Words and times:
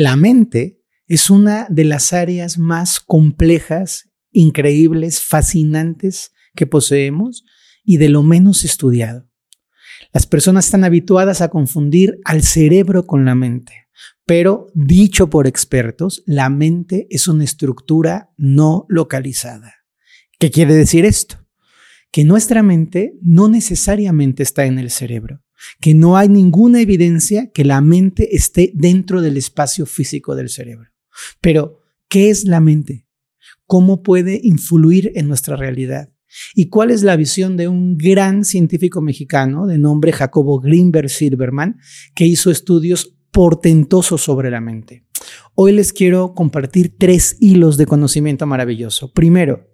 La 0.00 0.14
mente 0.14 0.80
es 1.08 1.28
una 1.28 1.66
de 1.68 1.84
las 1.84 2.12
áreas 2.12 2.56
más 2.56 3.00
complejas, 3.00 4.08
increíbles, 4.30 5.20
fascinantes 5.20 6.30
que 6.54 6.68
poseemos 6.68 7.44
y 7.82 7.96
de 7.96 8.08
lo 8.08 8.22
menos 8.22 8.62
estudiado. 8.62 9.28
Las 10.12 10.24
personas 10.24 10.66
están 10.66 10.84
habituadas 10.84 11.40
a 11.40 11.48
confundir 11.48 12.20
al 12.24 12.44
cerebro 12.44 13.06
con 13.06 13.24
la 13.24 13.34
mente, 13.34 13.88
pero 14.24 14.68
dicho 14.72 15.30
por 15.30 15.48
expertos, 15.48 16.22
la 16.26 16.48
mente 16.48 17.08
es 17.10 17.26
una 17.26 17.42
estructura 17.42 18.30
no 18.36 18.86
localizada. 18.88 19.74
¿Qué 20.38 20.52
quiere 20.52 20.74
decir 20.74 21.06
esto? 21.06 21.44
Que 22.12 22.22
nuestra 22.22 22.62
mente 22.62 23.14
no 23.20 23.48
necesariamente 23.48 24.44
está 24.44 24.64
en 24.64 24.78
el 24.78 24.92
cerebro, 24.92 25.42
que 25.80 25.94
no 25.94 26.16
hay 26.16 26.28
ninguna 26.28 26.80
evidencia 26.80 27.50
que 27.52 27.64
la 27.64 27.80
mente 27.80 28.36
esté 28.36 28.72
dentro 28.74 29.20
del 29.20 29.36
espacio 29.36 29.86
físico 29.86 30.34
del 30.34 30.48
cerebro. 30.48 30.90
Pero, 31.40 31.80
¿qué 32.08 32.30
es 32.30 32.44
la 32.44 32.60
mente? 32.60 33.06
¿Cómo 33.66 34.02
puede 34.02 34.40
influir 34.42 35.12
en 35.14 35.28
nuestra 35.28 35.56
realidad? 35.56 36.10
¿Y 36.54 36.68
cuál 36.68 36.90
es 36.90 37.02
la 37.02 37.16
visión 37.16 37.56
de 37.56 37.68
un 37.68 37.96
gran 37.96 38.44
científico 38.44 39.00
mexicano 39.00 39.66
de 39.66 39.78
nombre 39.78 40.12
Jacobo 40.12 40.60
Greenberg 40.60 41.08
Silverman, 41.08 41.78
que 42.14 42.26
hizo 42.26 42.50
estudios 42.50 43.16
portentosos 43.30 44.22
sobre 44.22 44.50
la 44.50 44.60
mente? 44.60 45.04
Hoy 45.54 45.72
les 45.72 45.92
quiero 45.92 46.34
compartir 46.34 46.96
tres 46.96 47.36
hilos 47.40 47.76
de 47.76 47.86
conocimiento 47.86 48.46
maravilloso. 48.46 49.12
Primero, 49.12 49.67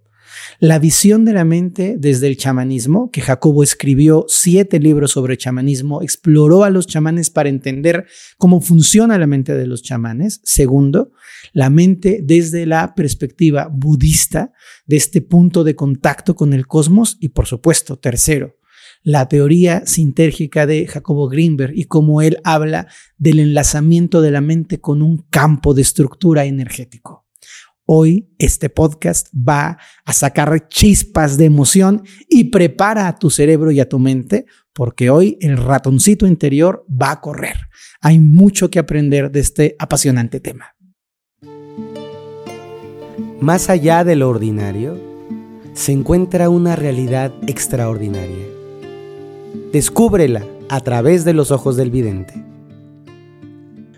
la 0.58 0.78
visión 0.78 1.24
de 1.24 1.32
la 1.32 1.44
mente 1.44 1.96
desde 1.98 2.28
el 2.28 2.36
chamanismo, 2.36 3.10
que 3.10 3.20
Jacobo 3.20 3.62
escribió 3.62 4.24
siete 4.28 4.78
libros 4.78 5.12
sobre 5.12 5.36
chamanismo, 5.36 6.02
exploró 6.02 6.64
a 6.64 6.70
los 6.70 6.86
chamanes 6.86 7.30
para 7.30 7.48
entender 7.48 8.06
cómo 8.38 8.60
funciona 8.60 9.18
la 9.18 9.26
mente 9.26 9.54
de 9.54 9.66
los 9.66 9.82
chamanes. 9.82 10.40
Segundo, 10.44 11.12
la 11.52 11.70
mente 11.70 12.20
desde 12.22 12.66
la 12.66 12.94
perspectiva 12.94 13.68
budista, 13.70 14.52
de 14.86 14.96
este 14.96 15.20
punto 15.20 15.64
de 15.64 15.76
contacto 15.76 16.34
con 16.34 16.52
el 16.52 16.66
cosmos. 16.66 17.16
Y 17.20 17.30
por 17.30 17.46
supuesto, 17.46 17.98
tercero, 17.98 18.56
la 19.02 19.28
teoría 19.28 19.84
sintérgica 19.86 20.66
de 20.66 20.86
Jacobo 20.86 21.28
Greenberg 21.28 21.72
y 21.76 21.84
cómo 21.84 22.22
él 22.22 22.38
habla 22.44 22.88
del 23.18 23.38
enlazamiento 23.38 24.22
de 24.22 24.30
la 24.30 24.40
mente 24.40 24.80
con 24.80 25.02
un 25.02 25.18
campo 25.30 25.74
de 25.74 25.82
estructura 25.82 26.46
energético. 26.46 27.23
Hoy 27.86 28.30
este 28.38 28.70
podcast 28.70 29.28
va 29.34 29.76
a 30.06 30.12
sacar 30.14 30.68
chispas 30.68 31.36
de 31.36 31.44
emoción 31.44 32.02
y 32.30 32.44
prepara 32.44 33.08
a 33.08 33.18
tu 33.18 33.28
cerebro 33.28 33.70
y 33.70 33.80
a 33.80 33.88
tu 33.90 33.98
mente 33.98 34.46
porque 34.72 35.10
hoy 35.10 35.36
el 35.42 35.58
ratoncito 35.58 36.26
interior 36.26 36.86
va 36.90 37.10
a 37.10 37.20
correr. 37.20 37.56
Hay 38.00 38.20
mucho 38.20 38.70
que 38.70 38.78
aprender 38.78 39.30
de 39.30 39.40
este 39.40 39.76
apasionante 39.78 40.40
tema. 40.40 40.74
Más 43.40 43.68
allá 43.68 44.02
de 44.02 44.16
lo 44.16 44.30
ordinario, 44.30 44.98
se 45.74 45.92
encuentra 45.92 46.48
una 46.48 46.76
realidad 46.76 47.34
extraordinaria. 47.46 48.46
Descúbrela 49.72 50.46
a 50.70 50.80
través 50.80 51.26
de 51.26 51.34
los 51.34 51.50
ojos 51.50 51.76
del 51.76 51.90
vidente. 51.90 52.42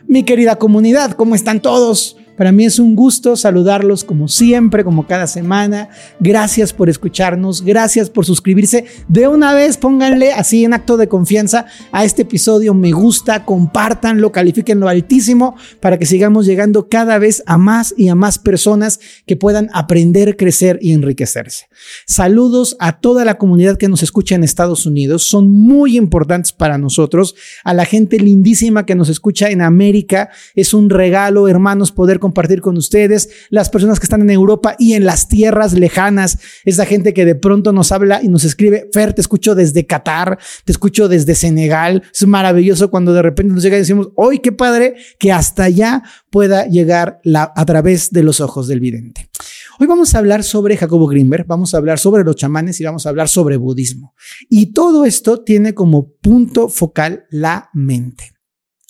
Mi 0.09 0.25
querida 0.25 0.57
comunidad, 0.57 1.13
¿cómo 1.13 1.37
están 1.37 1.63
todos? 1.63 2.17
Para 2.37 2.53
mí 2.53 2.65
es 2.65 2.79
un 2.79 2.95
gusto 2.95 3.37
saludarlos 3.37 4.05
como 4.05 4.29
siempre, 4.29 4.85
como 4.85 5.07
cada 5.07 5.27
semana. 5.27 5.89
Gracias 6.21 6.73
por 6.73 6.89
escucharnos, 6.89 7.63
gracias 7.63 8.11
por 8.11 8.25
suscribirse. 8.27 8.85
De 9.09 9.29
una 9.29 9.55
vez 9.55 9.77
pónganle 9.77 10.33
así 10.33 10.65
en 10.65 10.75
acto 10.75 10.97
de 10.97 11.09
confianza 11.09 11.67
a 11.93 12.05
este 12.05 12.23
episodio 12.23 12.75
me 12.75 12.93
gusta, 12.93 13.45
compártanlo, 13.45 14.33
califíquenlo 14.33 14.89
altísimo 14.89 15.57
para 15.81 15.99
que 15.99 16.07
sigamos 16.07 16.47
llegando 16.47 16.89
cada 16.89 17.19
vez 17.19 17.43
a 17.47 17.59
más 17.59 17.95
y 17.97 18.09
a 18.09 18.15
más 18.15 18.39
personas 18.39 19.01
que 19.27 19.37
puedan 19.37 19.69
aprender, 19.73 20.37
crecer 20.37 20.79
y 20.83 20.93
enriquecerse. 20.93 21.67
Saludos 22.07 22.77
a 22.81 23.01
toda 23.01 23.25
la 23.25 23.39
comunidad 23.39 23.77
que 23.77 23.89
nos 23.89 24.03
escucha 24.03 24.35
en 24.35 24.45
Estados 24.45 24.87
Unidos, 24.87 25.25
son 25.25 25.51
muy 25.51 25.97
importantes 25.97 26.53
para 26.53 26.79
nosotros. 26.79 27.35
A 27.65 27.75
la 27.75 27.85
gente 27.85 28.19
lindísima 28.19 28.87
que 28.87 28.95
nos 28.95 29.09
escucha 29.09 29.51
en 29.51 29.63
América, 29.63 30.31
es 30.55 30.75
un 30.75 30.91
regalo, 30.91 31.49
hermanos, 31.49 31.93
poder 31.93 32.19
compartir 32.27 32.61
con 32.61 32.77
ustedes, 32.77 33.29
las 33.51 33.71
personas 33.71 34.01
que 34.01 34.07
están 34.07 34.21
en 34.23 34.31
Europa 34.31 34.75
y 34.81 34.95
en 34.95 35.05
las 35.05 35.29
tierras 35.29 35.73
lejanas, 35.75 36.39
esa 36.65 36.85
gente 36.85 37.15
que 37.15 37.25
de 37.25 37.37
pronto 37.37 37.73
nos 37.73 37.93
habla 37.93 38.21
y 38.21 38.27
nos 38.27 38.43
escribe, 38.43 38.89
Fer, 38.93 39.13
te 39.13 39.21
escucho 39.21 39.55
desde 39.55 39.87
Qatar, 39.87 40.39
te 40.65 40.73
escucho 40.73 41.09
desde 41.09 41.37
Senegal, 41.37 42.03
es 42.13 42.27
maravilloso 42.27 42.91
cuando 42.91 43.13
de 43.13 43.23
repente 43.23 43.55
nos 43.55 43.63
llega 43.63 43.77
y 43.77 43.81
decimos, 43.81 44.09
hoy 44.17 44.41
qué 44.41 44.51
padre 44.51 44.97
que 45.21 45.31
hasta 45.31 45.65
allá 45.65 46.03
pueda 46.31 46.67
llegar 46.67 47.21
a 47.33 47.65
través 47.65 48.11
de 48.11 48.25
los 48.25 48.41
ojos 48.41 48.67
del 48.67 48.81
vidente. 48.81 49.31
Hoy 49.79 49.87
vamos 49.87 50.15
a 50.15 50.19
hablar 50.19 50.43
sobre 50.43 50.77
Jacobo 50.77 51.07
Greenberg, 51.07 51.47
vamos 51.47 51.75
a 51.75 51.77
hablar 51.77 52.01
sobre 52.01 52.25
los 52.25 52.35
chamanes 52.35 52.81
y 52.81 52.85
vamos 52.85 53.07
a 53.07 53.11
hablar 53.11 53.29
sobre 53.29 53.57
budismo. 53.57 54.15
Y 54.49 54.73
todo 54.73 55.05
esto 55.05 55.43
tiene 55.43 55.75
como 55.75 56.09
punto 56.21 56.69
focal 56.69 57.27
la 57.31 57.71
mente. 57.73 58.36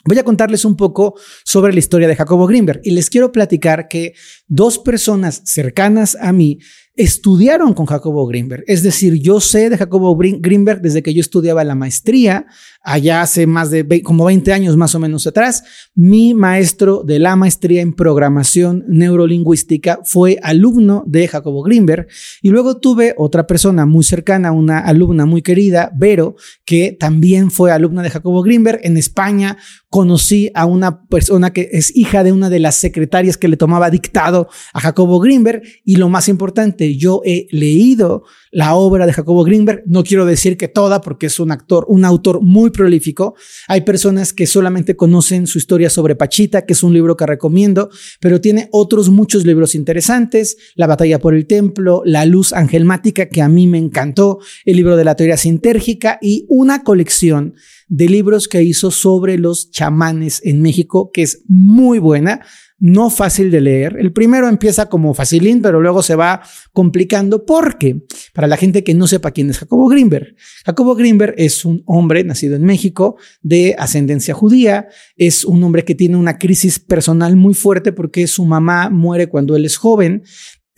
Voy 0.07 0.19
a 0.19 0.25
contarles 0.25 0.65
un 0.65 0.77
poco 0.77 1.15
sobre 1.45 1.73
la 1.73 1.81
historia 1.81 2.07
de 2.07 2.15
Jacobo 2.15 2.47
Greenberg 2.47 2.81
y 2.85 2.93
les 2.93 3.11
quiero 3.11 3.33
platicar 3.33 3.89
que 3.89 4.15
dos 4.47 4.79
personas 4.79 5.43
cercanas 5.45 6.17
a 6.21 6.33
mí 6.33 6.61
estudiaron 6.95 7.75
con 7.75 7.87
Jacobo 7.87 8.27
Greenberg. 8.27 8.65
Es 8.69 8.83
decir, 8.83 9.15
yo 9.21 9.41
sé 9.41 9.69
de 9.69 9.77
Jacobo 9.77 10.17
Greenberg 10.17 10.81
desde 10.81 11.03
que 11.03 11.13
yo 11.13 11.21
estudiaba 11.21 11.65
la 11.65 11.75
maestría, 11.75 12.47
allá 12.87 13.21
hace 13.21 13.49
más 13.49 13.71
de 13.73 13.85
como 14.03 14.25
20 14.25 14.53
años 14.53 14.77
más 14.77 14.95
o 14.95 15.01
menos 15.01 15.27
atrás. 15.27 15.65
Mi 15.95 16.35
maestro 16.35 17.03
de 17.05 17.19
la 17.19 17.35
maestría 17.35 17.83
en 17.83 17.93
programación 17.93 18.85
neurolingüística 18.87 19.99
fue 20.05 20.39
alumno 20.41 21.03
de 21.05 21.27
Jacobo 21.27 21.65
Greenberg 21.65 22.07
y 22.43 22.51
luego 22.51 22.79
tuve 22.79 23.15
otra 23.19 23.49
persona 23.49 23.87
muy 23.87 24.05
cercana, 24.05 24.53
una 24.53 24.79
alumna 24.79 25.27
muy 25.27 25.43
querida, 25.43 25.91
Vero, 25.97 26.37
que 26.65 26.97
también 26.99 27.51
fue 27.51 27.73
alumna 27.73 28.05
de 28.05 28.11
Jacobo 28.11 28.43
Greenberg 28.43 28.79
en 28.85 28.97
España. 28.97 29.59
Conocí 29.89 30.53
a 30.55 30.65
una 30.67 31.07
persona 31.07 31.53
que 31.53 31.69
es 31.73 31.95
hija 31.97 32.23
de 32.23 32.31
una 32.31 32.51
de 32.51 32.61
las 32.61 32.77
secretarias 32.77 33.37
que 33.37 33.49
le 33.49 33.57
tomaba 33.57 33.91
dictado 33.91 34.49
a 34.73 34.81
Jacobo 34.81 35.19
Greenberg 35.19 35.63
y 35.85 35.97
lo 35.97 36.09
más 36.09 36.29
importante, 36.29 36.97
yo 36.97 37.21
he 37.25 37.49
leído 37.51 38.23
la 38.53 38.75
obra 38.75 39.07
de 39.07 39.13
Jacobo 39.13 39.43
Greenberg. 39.43 39.83
No 39.87 40.05
quiero 40.05 40.25
decir 40.25 40.57
que 40.57 40.69
toda, 40.69 41.01
porque 41.01 41.27
es 41.27 41.41
un 41.41 41.51
actor, 41.51 41.85
un 41.89 42.05
autor 42.05 42.41
muy 42.43 42.71
prolífico. 42.77 43.35
Hay 43.67 43.81
personas 43.81 44.33
que 44.33 44.47
solamente 44.47 44.95
conocen 44.95 45.47
su 45.47 45.59
historia 45.59 45.91
sobre 45.91 46.15
Pachita, 46.15 46.67
que 46.67 46.75
es 46.75 46.83
un 46.83 46.93
libro 46.93 47.17
que 47.17 47.27
recomiendo, 47.27 47.91
pero 48.21 48.41
tiene 48.41 48.69
otros 48.73 49.09
muchos 49.09 49.45
libros 49.45 49.75
interesantes. 49.75 50.57
La 50.75 50.87
batalla 50.87 51.19
por 51.19 51.35
el 51.35 51.47
templo, 51.47 52.03
La 52.05 52.25
luz 52.27 52.53
angelmática, 52.53 53.29
que 53.29 53.43
a 53.43 53.49
mí 53.49 53.67
me 53.67 53.79
encantó, 53.79 54.39
el 54.65 54.77
libro 54.77 54.97
de 54.97 55.05
la 55.05 55.17
teoría 55.17 55.37
sintérgica 55.37 56.19
y 56.21 56.47
una 56.49 56.85
colección 56.85 57.55
de 57.89 58.09
libros 58.09 58.49
que 58.49 58.63
hizo 58.63 58.91
sobre 58.91 59.39
los 59.39 59.71
chamanes 59.71 60.41
en 60.45 60.61
México, 60.61 61.11
que 61.13 61.23
es 61.23 61.43
muy 61.47 61.99
buena 61.99 62.45
no 62.79 63.09
fácil 63.11 63.51
de 63.51 63.61
leer. 63.61 63.97
El 63.99 64.13
primero 64.13 64.49
empieza 64.49 64.89
como 64.89 65.15
facilín, 65.15 65.63
pero 65.63 65.81
luego 65.81 66.03
se 66.03 66.15
va 66.15 66.43
complicando 66.73 67.47
porque, 67.47 68.03
para 68.35 68.47
la 68.47 68.57
gente 68.57 68.85
que 68.85 68.95
no 68.95 69.07
sepa 69.07 69.31
quién 69.31 69.51
es 69.51 69.59
Jacobo 69.59 69.89
Greenberg, 69.89 70.35
Jacobo 70.65 70.95
Greenberg 70.95 71.35
es 71.39 71.65
un 71.65 71.83
hombre 71.87 72.25
nacido 72.25 72.57
en 72.57 72.65
México 72.65 73.17
de 73.43 73.75
ascendencia 73.79 74.35
judía, 74.35 74.89
es 75.17 75.45
un 75.45 75.63
hombre 75.63 75.85
que 75.85 75.95
tiene 75.95 76.17
una 76.17 76.39
crisis 76.39 76.79
personal 76.79 77.37
muy 77.37 77.55
fuerte 77.55 77.93
porque 77.93 78.27
su 78.27 78.45
mamá 78.45 78.91
muere 78.91 79.29
cuando 79.29 79.57
él 79.57 79.65
es 79.65 79.77
joven, 79.77 80.23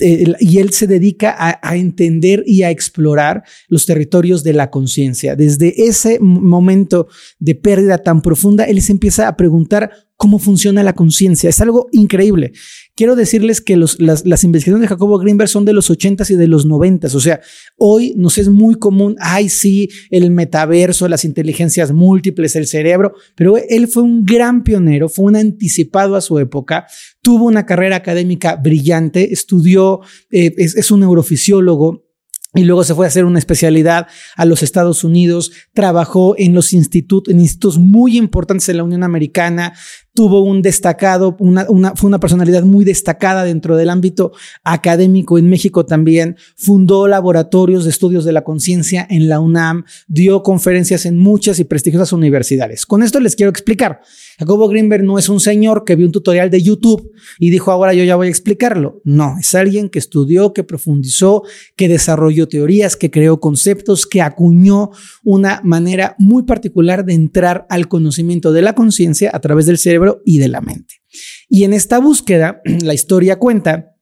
y 0.00 0.58
él 0.58 0.72
se 0.72 0.86
dedica 0.86 1.34
a, 1.36 1.76
entender 1.76 2.44
y 2.46 2.62
a 2.62 2.70
explorar 2.70 3.42
los 3.68 3.84
territorios 3.84 4.44
de 4.44 4.52
la 4.52 4.70
conciencia. 4.70 5.34
Desde 5.34 5.88
ese 5.88 6.20
momento 6.20 7.08
de 7.40 7.56
pérdida 7.56 7.98
tan 7.98 8.22
profunda, 8.22 8.64
él 8.64 8.80
se 8.80 8.92
empieza 8.92 9.26
a 9.26 9.36
preguntar 9.36 9.90
cómo 10.18 10.40
funciona 10.40 10.82
la 10.82 10.94
conciencia. 10.94 11.48
Es 11.48 11.60
algo 11.60 11.88
increíble. 11.92 12.52
Quiero 12.96 13.14
decirles 13.14 13.60
que 13.60 13.76
las, 13.76 13.94
investigaciones 14.44 14.80
de 14.80 14.88
Jacobo 14.88 15.16
Greenberg 15.16 15.48
son 15.48 15.64
de 15.64 15.72
los 15.72 15.88
80s 15.90 16.30
y 16.30 16.34
de 16.34 16.48
los 16.48 16.66
90s. 16.66 17.14
O 17.14 17.20
sea, 17.20 17.40
hoy 17.76 18.14
nos 18.16 18.36
es 18.36 18.48
muy 18.48 18.74
común, 18.74 19.14
ay, 19.20 19.48
sí, 19.48 19.88
el 20.10 20.32
metaverso, 20.32 21.08
las 21.08 21.24
inteligencias 21.24 21.92
múltiples, 21.92 22.56
el 22.56 22.66
cerebro, 22.66 23.14
pero 23.36 23.56
él 23.56 23.86
fue 23.86 24.02
un 24.02 24.24
gran 24.24 24.64
pionero, 24.64 25.08
fue 25.08 25.26
un 25.26 25.36
anticipado 25.36 26.16
a 26.16 26.20
su 26.20 26.40
época, 26.40 26.88
tuvo 27.22 27.44
una 27.44 27.64
carrera 27.64 27.94
académica 27.94 28.56
brillante, 28.56 29.32
estudió, 29.32 30.00
eh, 30.32 30.52
es, 30.58 30.74
es 30.74 30.90
un 30.90 31.00
neurofisiólogo, 31.00 32.08
y 32.54 32.64
luego 32.64 32.82
se 32.82 32.94
fue 32.94 33.04
a 33.04 33.08
hacer 33.08 33.26
una 33.26 33.38
especialidad 33.38 34.06
a 34.34 34.46
los 34.46 34.62
Estados 34.62 35.04
Unidos, 35.04 35.52
trabajó 35.74 36.34
en 36.38 36.54
los 36.54 36.72
institutos, 36.72 37.32
en 37.32 37.40
institutos 37.40 37.78
muy 37.78 38.16
importantes 38.16 38.68
en 38.70 38.78
la 38.78 38.84
Unión 38.84 39.04
Americana, 39.04 39.74
tuvo 40.18 40.40
un 40.40 40.62
destacado, 40.62 41.36
una, 41.38 41.94
fue 41.94 42.08
una 42.08 42.18
personalidad 42.18 42.64
muy 42.64 42.84
destacada 42.84 43.44
dentro 43.44 43.76
del 43.76 43.88
ámbito 43.88 44.32
académico 44.64 45.38
en 45.38 45.48
México 45.48 45.86
también, 45.86 46.36
fundó 46.56 47.06
laboratorios 47.06 47.84
de 47.84 47.90
estudios 47.90 48.24
de 48.24 48.32
la 48.32 48.42
conciencia 48.42 49.06
en 49.08 49.28
la 49.28 49.38
UNAM, 49.38 49.84
dio 50.08 50.42
conferencias 50.42 51.06
en 51.06 51.18
muchas 51.18 51.60
y 51.60 51.64
prestigiosas 51.64 52.12
universidades. 52.12 52.84
Con 52.84 53.04
esto 53.04 53.20
les 53.20 53.36
quiero 53.36 53.50
explicar. 53.50 54.00
Jacobo 54.40 54.68
Greenberg 54.68 55.04
no 55.04 55.18
es 55.18 55.28
un 55.28 55.38
señor 55.38 55.84
que 55.84 55.94
vio 55.94 56.06
un 56.06 56.12
tutorial 56.12 56.50
de 56.50 56.62
YouTube 56.62 57.12
y 57.38 57.50
dijo, 57.50 57.70
ahora 57.70 57.94
yo 57.94 58.02
ya 58.02 58.16
voy 58.16 58.26
a 58.26 58.30
explicarlo. 58.30 59.00
No, 59.04 59.36
es 59.38 59.54
alguien 59.54 59.88
que 59.88 60.00
estudió, 60.00 60.52
que 60.52 60.64
profundizó, 60.64 61.44
que 61.76 61.88
desarrolló 61.88 62.48
teorías, 62.48 62.96
que 62.96 63.12
creó 63.12 63.38
conceptos, 63.38 64.04
que 64.04 64.20
acuñó 64.20 64.90
una 65.22 65.60
manera 65.62 66.16
muy 66.18 66.42
particular 66.42 67.04
de 67.04 67.14
entrar 67.14 67.66
al 67.68 67.86
conocimiento 67.86 68.52
de 68.52 68.62
la 68.62 68.74
conciencia 68.74 69.30
a 69.32 69.40
través 69.40 69.66
del 69.66 69.78
cerebro 69.78 70.07
y 70.24 70.38
de 70.38 70.48
la 70.48 70.60
mente. 70.60 70.96
Y 71.48 71.64
en 71.64 71.72
esta 71.72 71.98
búsqueda, 71.98 72.60
la 72.82 72.94
historia 72.94 73.38
cuenta 73.38 73.94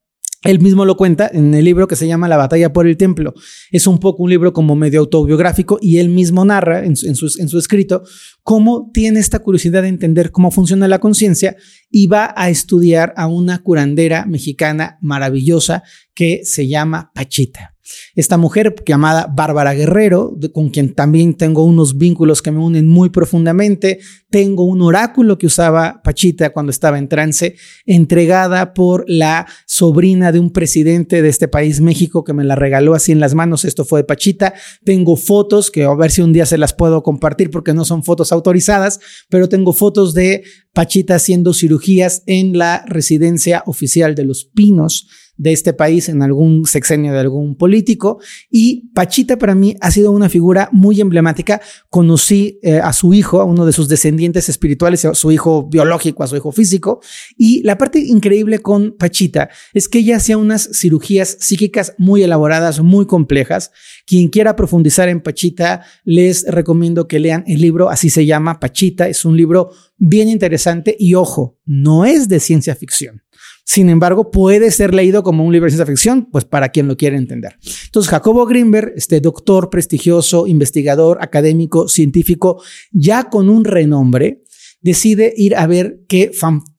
él 0.47 0.61
mismo 0.61 0.85
lo 0.85 0.97
cuenta 0.97 1.29
en 1.33 1.55
el 1.55 1.65
libro 1.65 1.89
que 1.89 1.97
se 1.97 2.07
llama 2.07 2.29
La 2.29 2.37
batalla 2.37 2.73
por 2.73 2.87
el 2.87 2.97
templo. 2.97 3.35
Es 3.73 3.87
un 3.87 3.99
poco 3.99 4.23
un 4.23 4.31
libro 4.31 4.53
como 4.53 4.77
medio 4.77 5.01
autobiográfico 5.01 5.79
y 5.81 5.99
él 5.99 6.09
mismo 6.09 6.45
narra 6.45 6.85
en 6.85 6.95
su, 6.97 7.59
escrito 7.59 8.05
cómo 8.43 8.91
tiene 8.93 9.19
esta 9.19 9.41
curiosidad 9.41 9.83
de 9.83 9.89
entender 9.89 10.31
cómo 10.31 10.53
funciona 10.53 10.87
la 10.87 11.01
conciencia 11.01 11.57
y 11.91 12.07
va 12.07 12.33
a 12.37 12.49
estudiar 12.49 13.13
a 13.17 13.27
una 13.27 13.63
curandera 13.63 14.25
mexicana 14.27 14.99
maravillosa 15.01 15.83
que 16.15 16.43
se 16.45 16.69
llama 16.69 17.11
Pachita. 17.13 17.76
Esta 18.15 18.37
mujer 18.37 18.75
llamada 18.87 19.27
Bárbara 19.33 19.75
Guerrero, 19.75 20.37
con 20.53 20.71
quien 20.71 20.95
también 20.95 21.35
tengo 21.35 21.65
unos 21.65 21.99
vínculos 21.99 22.43
que 22.43 22.51
me 22.51 22.59
unen 22.59 22.89
muy 22.89 23.11
profundamente, 23.11 24.01
tengo 24.31 24.65
un 24.65 24.83
oráculo 24.83 25.39
que 25.39 25.47
usaba 25.47 26.01
Pachita 26.03 26.51
cuando 26.51 26.71
estaba 26.71 26.99
en 26.99 27.09
trance, 27.09 27.57
entregada 27.85 28.75
por 28.75 29.05
la 29.09 29.47
sobrina 29.67 30.33
de 30.33 30.41
un 30.41 30.53
presidente 30.53 31.23
de 31.23 31.29
este 31.29 31.49
país, 31.49 31.81
México, 31.81 32.25
que 32.25 32.33
me 32.33 32.45
la 32.45 32.57
regaló 32.57 32.95
así 32.95 33.13
en 33.13 33.21
las 33.21 33.35
manos. 33.35 33.65
Esto 33.65 33.85
fue 33.85 34.01
de 34.01 34.05
Pachita. 34.05 34.55
Tengo 34.85 35.17
fotos 35.17 35.71
que 35.71 35.85
a 35.85 35.95
ver 35.95 36.11
si 36.11 36.23
un 36.23 36.33
día 36.33 36.47
se 36.47 36.59
las 36.59 36.73
puedo 36.73 37.03
compartir 37.03 37.51
porque 37.51 37.75
no 37.75 37.85
son 37.85 38.03
fotos 38.03 38.33
autorizadas, 38.33 39.01
pero 39.29 39.49
tengo 39.49 39.73
fotos 39.73 40.13
de 40.15 40.43
Pachita 40.73 41.15
haciendo 41.15 41.55
cirugías 41.55 42.23
en 42.27 42.59
la 42.59 42.85
residencia 42.87 43.63
oficial 43.67 44.15
de 44.15 44.25
Los 44.25 44.45
Pinos 44.45 45.09
de 45.37 45.53
este 45.53 45.73
país 45.73 46.09
en 46.09 46.23
algún 46.23 46.67
sexenio 46.67 47.13
de 47.13 47.21
algún 47.21 47.57
político. 47.57 48.19
Y 48.51 48.89
Pachita 48.95 49.39
para 49.39 49.55
mí 49.55 49.77
ha 49.81 49.91
sido 49.91 50.11
una 50.13 50.29
figura 50.29 50.69
muy 50.73 51.01
emblemática. 51.01 51.61
Conocí 51.91 52.59
eh, 52.63 52.79
a 52.79 52.93
su 52.93 53.15
hijo, 53.15 53.41
a 53.41 53.45
uno 53.45 53.67
de 53.67 53.73
sus 53.73 53.89
descendientes 53.89 54.49
espirituales, 54.49 55.05
a 55.05 55.15
su 55.15 55.33
hijo 55.33 55.69
biológico, 55.69 56.23
a 56.23 56.27
su 56.27 56.37
hijo 56.37 56.53
físico. 56.53 57.01
Y 57.37 57.63
la 57.63 57.79
parte 57.79 57.99
increíble 57.99 58.61
con 58.61 58.97
Pachita 58.97 59.51
es 59.75 59.89
que 59.89 59.99
ella 59.99 60.17
hacía 60.17 60.39
unas 60.39 60.71
cirugías 60.73 61.37
psíquicas 61.41 61.95
muy 61.99 62.23
elaboradas, 62.23 62.81
muy 62.81 63.07
complejas. 63.07 63.71
Quien 64.07 64.29
quiera 64.29 64.57
profundizar 64.57 65.09
en 65.09 65.21
Pachita, 65.21 65.83
les 66.05 66.45
recomiendo 66.47 67.09
que 67.09 67.19
lean 67.19 67.45
el 67.47 67.61
libro, 67.61 67.91
así 67.91 68.11
se 68.11 68.25
llama 68.25 68.61
Pachita. 68.61 69.09
Es 69.09 69.25
un 69.25 69.37
libro 69.37 69.71
bien 69.99 70.29
interesante 70.29 70.97
y 70.99 71.15
ojo, 71.15 71.59
no 71.65 72.05
es 72.05 72.29
de 72.29 72.41
ciencia 72.41 72.75
ficción. 72.75 73.23
Sin 73.69 73.91
embargo, 73.91 74.31
puede 74.31 74.71
ser 74.71 74.95
leído 74.95 75.25
como 75.25 75.45
un 75.45 75.53
libro 75.53 75.67
de 75.67 75.73
ciencia 75.73 75.87
ficción, 75.87 76.29
pues 76.31 76.45
para 76.45 76.69
quien 76.69 76.87
lo 76.87 76.97
quiere 76.97 77.17
entender. 77.17 77.59
Entonces, 77.87 78.09
Jacobo 78.09 78.47
Greenberg, 78.47 78.93
este 78.95 79.21
doctor 79.21 79.71
prestigioso, 79.71 80.47
investigador, 80.47 81.19
académico, 81.21 81.89
científico, 81.89 82.63
ya 82.93 83.25
con 83.25 83.49
un 83.49 83.65
renombre, 83.65 84.45
decide 84.83 85.35
ir 85.37 85.57
a 85.57 85.67
ver 85.67 85.99
qué 86.07 86.31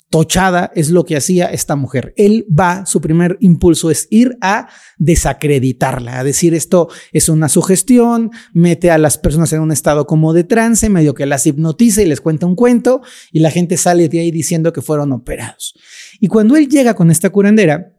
fantochada 0.10 0.72
es 0.76 0.90
lo 0.90 1.06
que 1.06 1.18
hacía 1.18 1.48
esta 1.48 1.76
mujer. 1.76 2.14
Él 2.18 2.46
va, 2.48 2.86
su 2.86 3.02
primer 3.02 3.38
impulso 3.40 3.92
es 3.92 4.08
ir 4.10 4.38
a 4.42 4.70
desacreditarla, 4.98 6.20
a 6.20 6.24
decir 6.24 6.54
esto 6.54 6.90
es 7.12 7.30
una 7.30 7.50
sugestión, 7.50 8.32
mete 8.54 8.92
a 8.92 8.98
las 8.98 9.18
personas 9.18 9.52
en 9.54 9.62
un 9.62 9.72
estado 9.72 10.08
como 10.08 10.34
de 10.34 10.44
trance, 10.44 10.90
medio 10.90 11.14
que 11.14 11.26
las 11.26 11.46
hipnotiza 11.46 12.02
y 12.02 12.06
les 12.06 12.22
cuenta 12.22 12.46
un 12.46 12.56
cuento 12.56 13.02
y 13.32 13.40
la 13.40 13.52
gente 13.52 13.78
sale 13.78 14.10
de 14.10 14.20
ahí 14.20 14.32
diciendo 14.32 14.74
que 14.74 14.82
fueron 14.82 15.12
operados. 15.12 15.74
Y 16.20 16.28
cuando 16.28 16.56
él 16.56 16.68
llega 16.68 16.94
con 16.94 17.12
esta 17.12 17.30
curandera, 17.30 17.94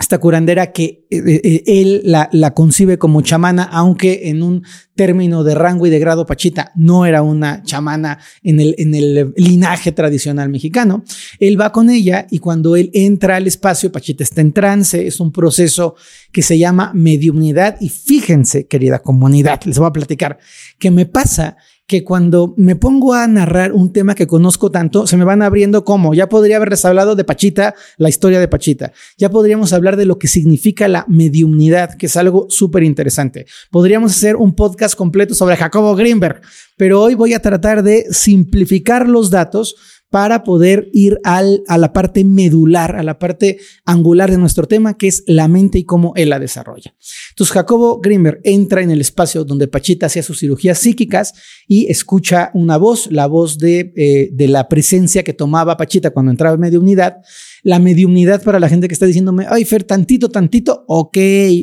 esta 0.00 0.18
curandera 0.18 0.72
que 0.72 1.06
eh, 1.10 1.18
eh, 1.18 1.40
eh, 1.44 1.62
él 1.66 2.02
la, 2.04 2.54
concibe 2.54 2.98
como 2.98 3.20
chamana, 3.20 3.64
aunque 3.64 4.30
en 4.30 4.42
un 4.42 4.64
término 4.94 5.44
de 5.44 5.54
rango 5.54 5.86
y 5.86 5.90
de 5.90 5.98
grado 5.98 6.24
Pachita 6.24 6.72
no 6.74 7.04
era 7.04 7.22
una 7.22 7.62
chamana 7.62 8.18
en 8.42 8.60
el, 8.60 8.74
en 8.78 8.94
el 8.94 9.34
linaje 9.36 9.92
tradicional 9.92 10.48
mexicano, 10.48 11.04
él 11.38 11.60
va 11.60 11.70
con 11.70 11.90
ella 11.90 12.26
y 12.30 12.38
cuando 12.38 12.76
él 12.76 12.90
entra 12.94 13.36
al 13.36 13.46
espacio, 13.46 13.92
Pachita 13.92 14.24
está 14.24 14.40
en 14.40 14.52
trance, 14.52 15.06
es 15.06 15.20
un 15.20 15.32
proceso 15.32 15.96
que 16.32 16.42
se 16.42 16.58
llama 16.58 16.92
mediunidad. 16.94 17.76
Y 17.80 17.90
fíjense, 17.90 18.66
querida 18.66 19.00
comunidad, 19.00 19.60
les 19.64 19.78
voy 19.78 19.86
a 19.86 19.92
platicar, 19.92 20.38
que 20.78 20.90
me 20.90 21.04
pasa 21.04 21.58
que 21.90 22.04
cuando 22.04 22.54
me 22.56 22.76
pongo 22.76 23.14
a 23.14 23.26
narrar 23.26 23.72
un 23.72 23.92
tema 23.92 24.14
que 24.14 24.28
conozco 24.28 24.70
tanto, 24.70 25.08
se 25.08 25.16
me 25.16 25.24
van 25.24 25.42
abriendo 25.42 25.84
como, 25.84 26.14
ya 26.14 26.28
podría 26.28 26.54
haberles 26.54 26.84
hablado 26.84 27.16
de 27.16 27.24
Pachita, 27.24 27.74
la 27.96 28.08
historia 28.08 28.38
de 28.38 28.46
Pachita, 28.46 28.92
ya 29.18 29.28
podríamos 29.28 29.72
hablar 29.72 29.96
de 29.96 30.04
lo 30.04 30.16
que 30.16 30.28
significa 30.28 30.86
la 30.86 31.04
mediumnidad, 31.08 31.96
que 31.96 32.06
es 32.06 32.16
algo 32.16 32.46
súper 32.48 32.84
interesante. 32.84 33.46
Podríamos 33.72 34.12
hacer 34.12 34.36
un 34.36 34.54
podcast 34.54 34.94
completo 34.94 35.34
sobre 35.34 35.56
Jacobo 35.56 35.96
Greenberg, 35.96 36.42
pero 36.76 37.02
hoy 37.02 37.16
voy 37.16 37.34
a 37.34 37.42
tratar 37.42 37.82
de 37.82 38.06
simplificar 38.12 39.08
los 39.08 39.30
datos 39.30 39.74
para 40.10 40.42
poder 40.42 40.90
ir 40.92 41.20
al, 41.22 41.62
a 41.68 41.78
la 41.78 41.92
parte 41.92 42.24
medular, 42.24 42.96
a 42.96 43.02
la 43.04 43.18
parte 43.18 43.58
angular 43.84 44.30
de 44.30 44.38
nuestro 44.38 44.66
tema, 44.66 44.98
que 44.98 45.06
es 45.06 45.22
la 45.26 45.46
mente 45.46 45.78
y 45.78 45.84
cómo 45.84 46.12
él 46.16 46.30
la 46.30 46.40
desarrolla. 46.40 46.94
Entonces, 47.30 47.54
Jacobo 47.54 48.00
Grimmer 48.00 48.40
entra 48.42 48.82
en 48.82 48.90
el 48.90 49.00
espacio 49.00 49.44
donde 49.44 49.68
Pachita 49.68 50.06
hacía 50.06 50.24
sus 50.24 50.40
cirugías 50.40 50.78
psíquicas 50.78 51.32
y 51.68 51.90
escucha 51.90 52.50
una 52.54 52.76
voz, 52.76 53.10
la 53.12 53.26
voz 53.26 53.58
de, 53.58 53.92
eh, 53.96 54.30
de 54.32 54.48
la 54.48 54.68
presencia 54.68 55.22
que 55.22 55.32
tomaba 55.32 55.76
Pachita 55.76 56.10
cuando 56.10 56.32
entraba 56.32 56.54
en 56.54 56.60
mediunidad. 56.60 57.18
La 57.62 57.78
mediunidad 57.78 58.42
para 58.42 58.58
la 58.58 58.68
gente 58.68 58.88
que 58.88 58.94
está 58.94 59.06
diciéndome, 59.06 59.46
ay, 59.48 59.64
Fer, 59.64 59.84
tantito, 59.84 60.28
tantito, 60.30 60.84
ok, 60.88 61.18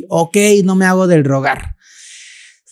ok, 0.08 0.36
no 0.64 0.74
me 0.74 0.86
hago 0.86 1.06
del 1.06 1.24
rogar. 1.24 1.77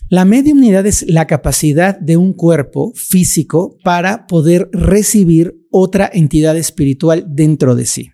La 0.09 0.25
mediunidad 0.25 0.87
es 0.87 1.05
la 1.09 1.27
capacidad 1.27 1.99
de 1.99 2.17
un 2.17 2.33
cuerpo 2.33 2.93
físico 2.95 3.77
para 3.83 4.29
poder 4.29 4.69
recibir 4.73 5.57
otra 5.73 6.09
entidad 6.13 6.57
espiritual 6.57 7.25
dentro 7.29 7.75
de 7.75 7.87
sí. 7.87 8.13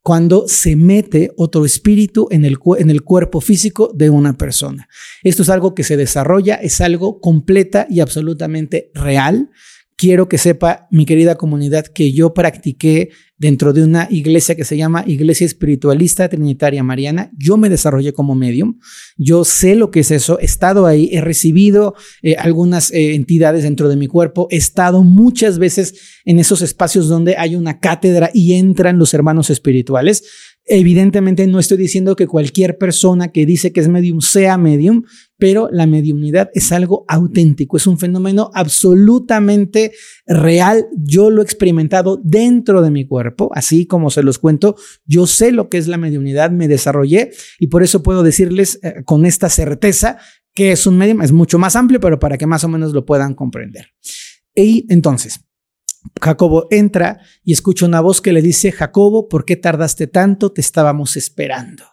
Cuando 0.00 0.46
se 0.46 0.76
mete 0.76 1.32
otro 1.36 1.64
espíritu 1.64 2.28
en 2.30 2.44
el, 2.44 2.58
en 2.78 2.88
el 2.88 3.02
cuerpo 3.02 3.40
físico 3.40 3.90
de 3.92 4.10
una 4.10 4.36
persona. 4.36 4.88
Esto 5.24 5.42
es 5.42 5.48
algo 5.48 5.74
que 5.74 5.82
se 5.82 5.96
desarrolla, 5.96 6.54
es 6.54 6.80
algo 6.80 7.18
completa 7.20 7.88
y 7.90 7.98
absolutamente 7.98 8.92
real 8.94 9.50
quiero 9.96 10.28
que 10.28 10.38
sepa 10.38 10.86
mi 10.90 11.06
querida 11.06 11.36
comunidad 11.36 11.86
que 11.86 12.12
yo 12.12 12.34
practiqué 12.34 13.10
dentro 13.36 13.72
de 13.72 13.82
una 13.82 14.06
iglesia 14.10 14.54
que 14.54 14.64
se 14.64 14.76
llama 14.76 15.04
Iglesia 15.06 15.44
Espiritualista 15.44 16.28
Trinitaria 16.28 16.82
Mariana. 16.82 17.30
Yo 17.36 17.56
me 17.56 17.68
desarrollé 17.68 18.12
como 18.12 18.34
medium, 18.34 18.78
yo 19.16 19.44
sé 19.44 19.74
lo 19.74 19.90
que 19.90 20.00
es 20.00 20.10
eso, 20.10 20.38
he 20.38 20.44
estado 20.44 20.86
ahí, 20.86 21.10
he 21.12 21.20
recibido 21.20 21.94
eh, 22.22 22.36
algunas 22.36 22.92
eh, 22.92 23.14
entidades 23.14 23.64
dentro 23.64 23.88
de 23.88 23.96
mi 23.96 24.06
cuerpo, 24.06 24.46
he 24.50 24.56
estado 24.56 25.02
muchas 25.02 25.58
veces 25.58 26.20
en 26.24 26.38
esos 26.38 26.62
espacios 26.62 27.08
donde 27.08 27.36
hay 27.36 27.56
una 27.56 27.80
cátedra 27.80 28.30
y 28.32 28.54
entran 28.54 28.98
los 28.98 29.14
hermanos 29.14 29.50
espirituales. 29.50 30.24
Evidentemente 30.66 31.46
no 31.46 31.58
estoy 31.58 31.76
diciendo 31.76 32.16
que 32.16 32.26
cualquier 32.26 32.78
persona 32.78 33.28
que 33.28 33.44
dice 33.44 33.72
que 33.72 33.80
es 33.80 33.88
medium 33.88 34.22
sea 34.22 34.56
medium, 34.56 35.02
pero 35.38 35.68
la 35.70 35.86
mediumnidad 35.86 36.50
es 36.54 36.72
algo 36.72 37.04
auténtico, 37.08 37.76
es 37.76 37.86
un 37.86 37.98
fenómeno 37.98 38.50
absolutamente 38.54 39.92
real. 40.26 40.86
Yo 40.96 41.30
lo 41.30 41.42
he 41.42 41.44
experimentado 41.44 42.20
dentro 42.22 42.82
de 42.82 42.90
mi 42.90 43.06
cuerpo, 43.06 43.50
así 43.54 43.86
como 43.86 44.10
se 44.10 44.22
los 44.22 44.38
cuento, 44.38 44.76
yo 45.04 45.26
sé 45.26 45.52
lo 45.52 45.68
que 45.68 45.78
es 45.78 45.88
la 45.88 45.98
mediumnidad, 45.98 46.50
me 46.50 46.68
desarrollé 46.68 47.32
y 47.58 47.66
por 47.66 47.82
eso 47.82 48.02
puedo 48.02 48.22
decirles 48.22 48.78
eh, 48.82 49.02
con 49.04 49.26
esta 49.26 49.48
certeza 49.48 50.18
que 50.54 50.72
es 50.72 50.86
un 50.86 50.96
medium, 50.96 51.20
es 51.22 51.32
mucho 51.32 51.58
más 51.58 51.74
amplio, 51.74 51.98
pero 51.98 52.18
para 52.18 52.38
que 52.38 52.46
más 52.46 52.62
o 52.62 52.68
menos 52.68 52.92
lo 52.92 53.04
puedan 53.04 53.34
comprender. 53.34 53.88
Y 54.54 54.86
entonces, 54.88 55.43
Jacobo 56.20 56.66
entra 56.70 57.20
y 57.44 57.52
escucha 57.52 57.86
una 57.86 58.00
voz 58.00 58.20
que 58.20 58.32
le 58.32 58.42
dice, 58.42 58.72
Jacobo, 58.72 59.28
¿por 59.28 59.44
qué 59.44 59.56
tardaste 59.56 60.06
tanto? 60.06 60.52
Te 60.52 60.60
estábamos 60.60 61.16
esperando. 61.16 61.84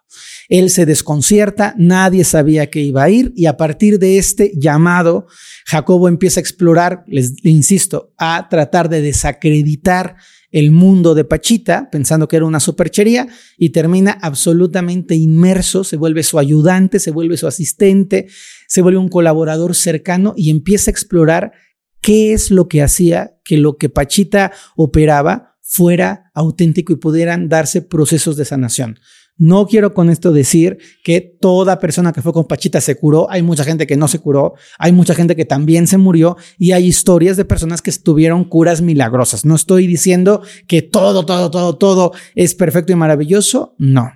Él 0.50 0.70
se 0.70 0.86
desconcierta, 0.86 1.74
nadie 1.78 2.26
sabía 2.26 2.70
que 2.70 2.82
iba 2.82 3.04
a 3.04 3.10
ir 3.10 3.32
y 3.36 3.46
a 3.46 3.56
partir 3.56 4.00
de 4.00 4.18
este 4.18 4.52
llamado, 4.56 5.28
Jacobo 5.66 6.10
empieza 6.10 6.40
a 6.40 6.42
explorar, 6.42 7.06
les 7.08 7.34
insisto, 7.46 8.14
a 8.18 8.48
tratar 8.50 8.90
de 8.90 9.02
desacreditar 9.02 10.18
el 10.52 10.72
mundo 10.72 11.16
de 11.16 11.24
Pachita, 11.24 11.90
pensando 11.90 12.28
que 12.28 12.36
era 12.36 12.46
una 12.46 12.60
superchería, 12.60 13.28
y 13.58 13.70
termina 13.70 14.12
absolutamente 14.12 15.16
inmerso, 15.16 15.86
se 15.86 15.96
vuelve 15.96 16.24
su 16.24 16.38
ayudante, 16.38 17.00
se 17.00 17.12
vuelve 17.12 17.38
su 17.38 17.48
asistente, 17.48 18.28
se 18.68 18.82
vuelve 18.82 19.00
un 19.00 19.08
colaborador 19.08 19.76
cercano 19.76 20.34
y 20.36 20.50
empieza 20.50 20.92
a 20.92 20.94
explorar 20.94 21.54
qué 22.02 22.34
es 22.34 22.52
lo 22.52 22.68
que 22.68 22.82
hacía 22.82 23.38
que 23.44 23.58
lo 23.58 23.78
que 23.78 23.90
Pachita 23.90 24.52
operaba 24.76 25.58
fuera 25.62 26.32
auténtico 26.34 26.94
y 26.94 26.98
pudieran 26.98 27.48
darse 27.48 27.82
procesos 27.82 28.36
de 28.36 28.46
sanación. 28.46 29.00
No 29.38 29.66
quiero 29.66 29.94
con 29.94 30.10
esto 30.10 30.34
decir 30.34 30.78
que 31.04 31.20
toda 31.20 31.80
persona 31.80 32.14
que 32.14 32.22
fue 32.22 32.34
con 32.34 32.46
Pachita 32.46 32.80
se 32.80 32.96
curó. 32.96 33.28
Hay 33.32 33.42
mucha 33.42 33.64
gente 33.64 33.88
que 33.88 33.98
no 33.98 34.08
se 34.08 34.20
curó. 34.20 34.54
Hay 34.78 34.92
mucha 34.92 35.16
gente 35.16 35.36
que 35.36 35.46
también 35.46 35.88
se 35.88 35.98
murió. 35.98 36.38
Y 36.60 36.74
hay 36.74 36.86
historias 36.86 37.38
de 37.38 37.46
personas 37.46 37.82
que 37.82 37.92
tuvieron 37.92 38.44
curas 38.44 38.82
milagrosas. 38.82 39.44
No 39.44 39.56
estoy 39.56 39.88
diciendo 39.88 40.44
que 40.68 40.84
todo, 40.84 41.26
todo, 41.26 41.50
todo, 41.50 41.76
todo 41.78 42.12
es 42.36 42.54
perfecto 42.54 42.92
y 42.92 42.96
maravilloso. 42.96 43.74
No. 43.80 44.12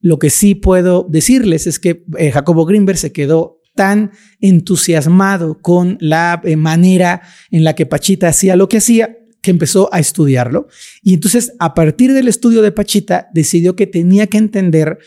Lo 0.00 0.18
que 0.18 0.30
sí 0.30 0.56
puedo 0.56 1.06
decirles 1.08 1.66
es 1.66 1.78
que 1.78 2.04
eh, 2.18 2.32
Jacobo 2.32 2.64
Greenberg 2.64 2.98
se 2.98 3.12
quedó 3.12 3.60
tan 3.76 4.10
entusiasmado 4.40 5.60
con 5.60 5.96
la 6.00 6.40
eh, 6.42 6.56
manera 6.56 7.22
en 7.52 7.62
la 7.62 7.76
que 7.76 7.86
Pachita 7.86 8.28
hacía 8.28 8.56
lo 8.56 8.68
que 8.68 8.78
hacía 8.78 9.18
que 9.40 9.52
empezó 9.52 9.88
a 9.92 10.00
estudiarlo. 10.00 10.66
Y 11.02 11.14
entonces, 11.14 11.52
a 11.60 11.72
partir 11.74 12.12
del 12.12 12.26
estudio 12.26 12.62
de 12.62 12.72
Pachita, 12.72 13.28
decidió 13.32 13.76
que 13.76 13.86
tenía 13.86 14.26
que 14.26 14.38
entender 14.38 14.98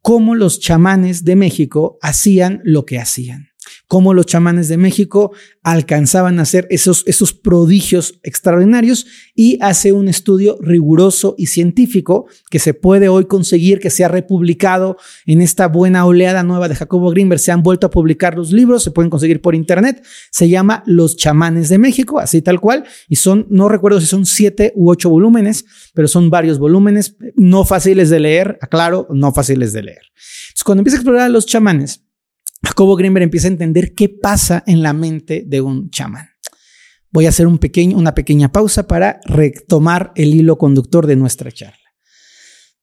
cómo 0.00 0.34
los 0.34 0.60
chamanes 0.60 1.24
de 1.24 1.36
México 1.36 1.98
hacían 2.00 2.62
lo 2.64 2.86
que 2.86 2.98
hacían 2.98 3.51
cómo 3.86 4.14
los 4.14 4.26
chamanes 4.26 4.68
de 4.68 4.76
México 4.76 5.32
alcanzaban 5.62 6.38
a 6.38 6.42
hacer 6.42 6.66
esos, 6.70 7.04
esos 7.06 7.32
prodigios 7.32 8.18
extraordinarios 8.22 9.06
y 9.34 9.58
hace 9.60 9.92
un 9.92 10.08
estudio 10.08 10.58
riguroso 10.60 11.34
y 11.38 11.46
científico 11.46 12.26
que 12.50 12.58
se 12.58 12.74
puede 12.74 13.08
hoy 13.08 13.26
conseguir, 13.26 13.78
que 13.78 13.90
se 13.90 14.04
ha 14.04 14.08
republicado 14.08 14.96
en 15.26 15.40
esta 15.40 15.68
buena 15.68 16.04
oleada 16.04 16.42
nueva 16.42 16.68
de 16.68 16.74
Jacobo 16.74 17.10
Greenberg. 17.10 17.40
Se 17.40 17.52
han 17.52 17.62
vuelto 17.62 17.86
a 17.86 17.90
publicar 17.90 18.36
los 18.36 18.52
libros, 18.52 18.82
se 18.82 18.90
pueden 18.90 19.10
conseguir 19.10 19.40
por 19.40 19.54
internet. 19.54 20.04
Se 20.30 20.48
llama 20.48 20.82
Los 20.86 21.16
chamanes 21.16 21.68
de 21.68 21.78
México, 21.78 22.18
así 22.18 22.42
tal 22.42 22.60
cual. 22.60 22.84
Y 23.08 23.16
son, 23.16 23.46
no 23.50 23.68
recuerdo 23.68 24.00
si 24.00 24.06
son 24.06 24.26
siete 24.26 24.72
u 24.74 24.90
ocho 24.90 25.10
volúmenes, 25.10 25.64
pero 25.94 26.08
son 26.08 26.30
varios 26.30 26.58
volúmenes, 26.58 27.16
no 27.36 27.64
fáciles 27.64 28.10
de 28.10 28.20
leer, 28.20 28.58
aclaro, 28.60 29.06
no 29.10 29.32
fáciles 29.32 29.72
de 29.72 29.82
leer. 29.82 30.02
Entonces, 30.48 30.64
cuando 30.64 30.80
empieza 30.80 30.96
a 30.96 31.00
explorar 31.00 31.26
a 31.26 31.28
los 31.28 31.46
chamanes, 31.46 32.04
Jacobo 32.62 32.96
Greenberg 32.96 33.24
empieza 33.24 33.48
a 33.48 33.50
entender 33.50 33.94
qué 33.94 34.08
pasa 34.08 34.62
en 34.66 34.82
la 34.82 34.92
mente 34.92 35.44
de 35.46 35.60
un 35.60 35.90
chamán. 35.90 36.28
Voy 37.10 37.26
a 37.26 37.28
hacer 37.28 37.46
una 37.46 38.14
pequeña 38.14 38.50
pausa 38.50 38.86
para 38.86 39.20
retomar 39.26 40.12
el 40.16 40.34
hilo 40.34 40.56
conductor 40.56 41.06
de 41.06 41.16
nuestra 41.16 41.52
charla. 41.52 41.76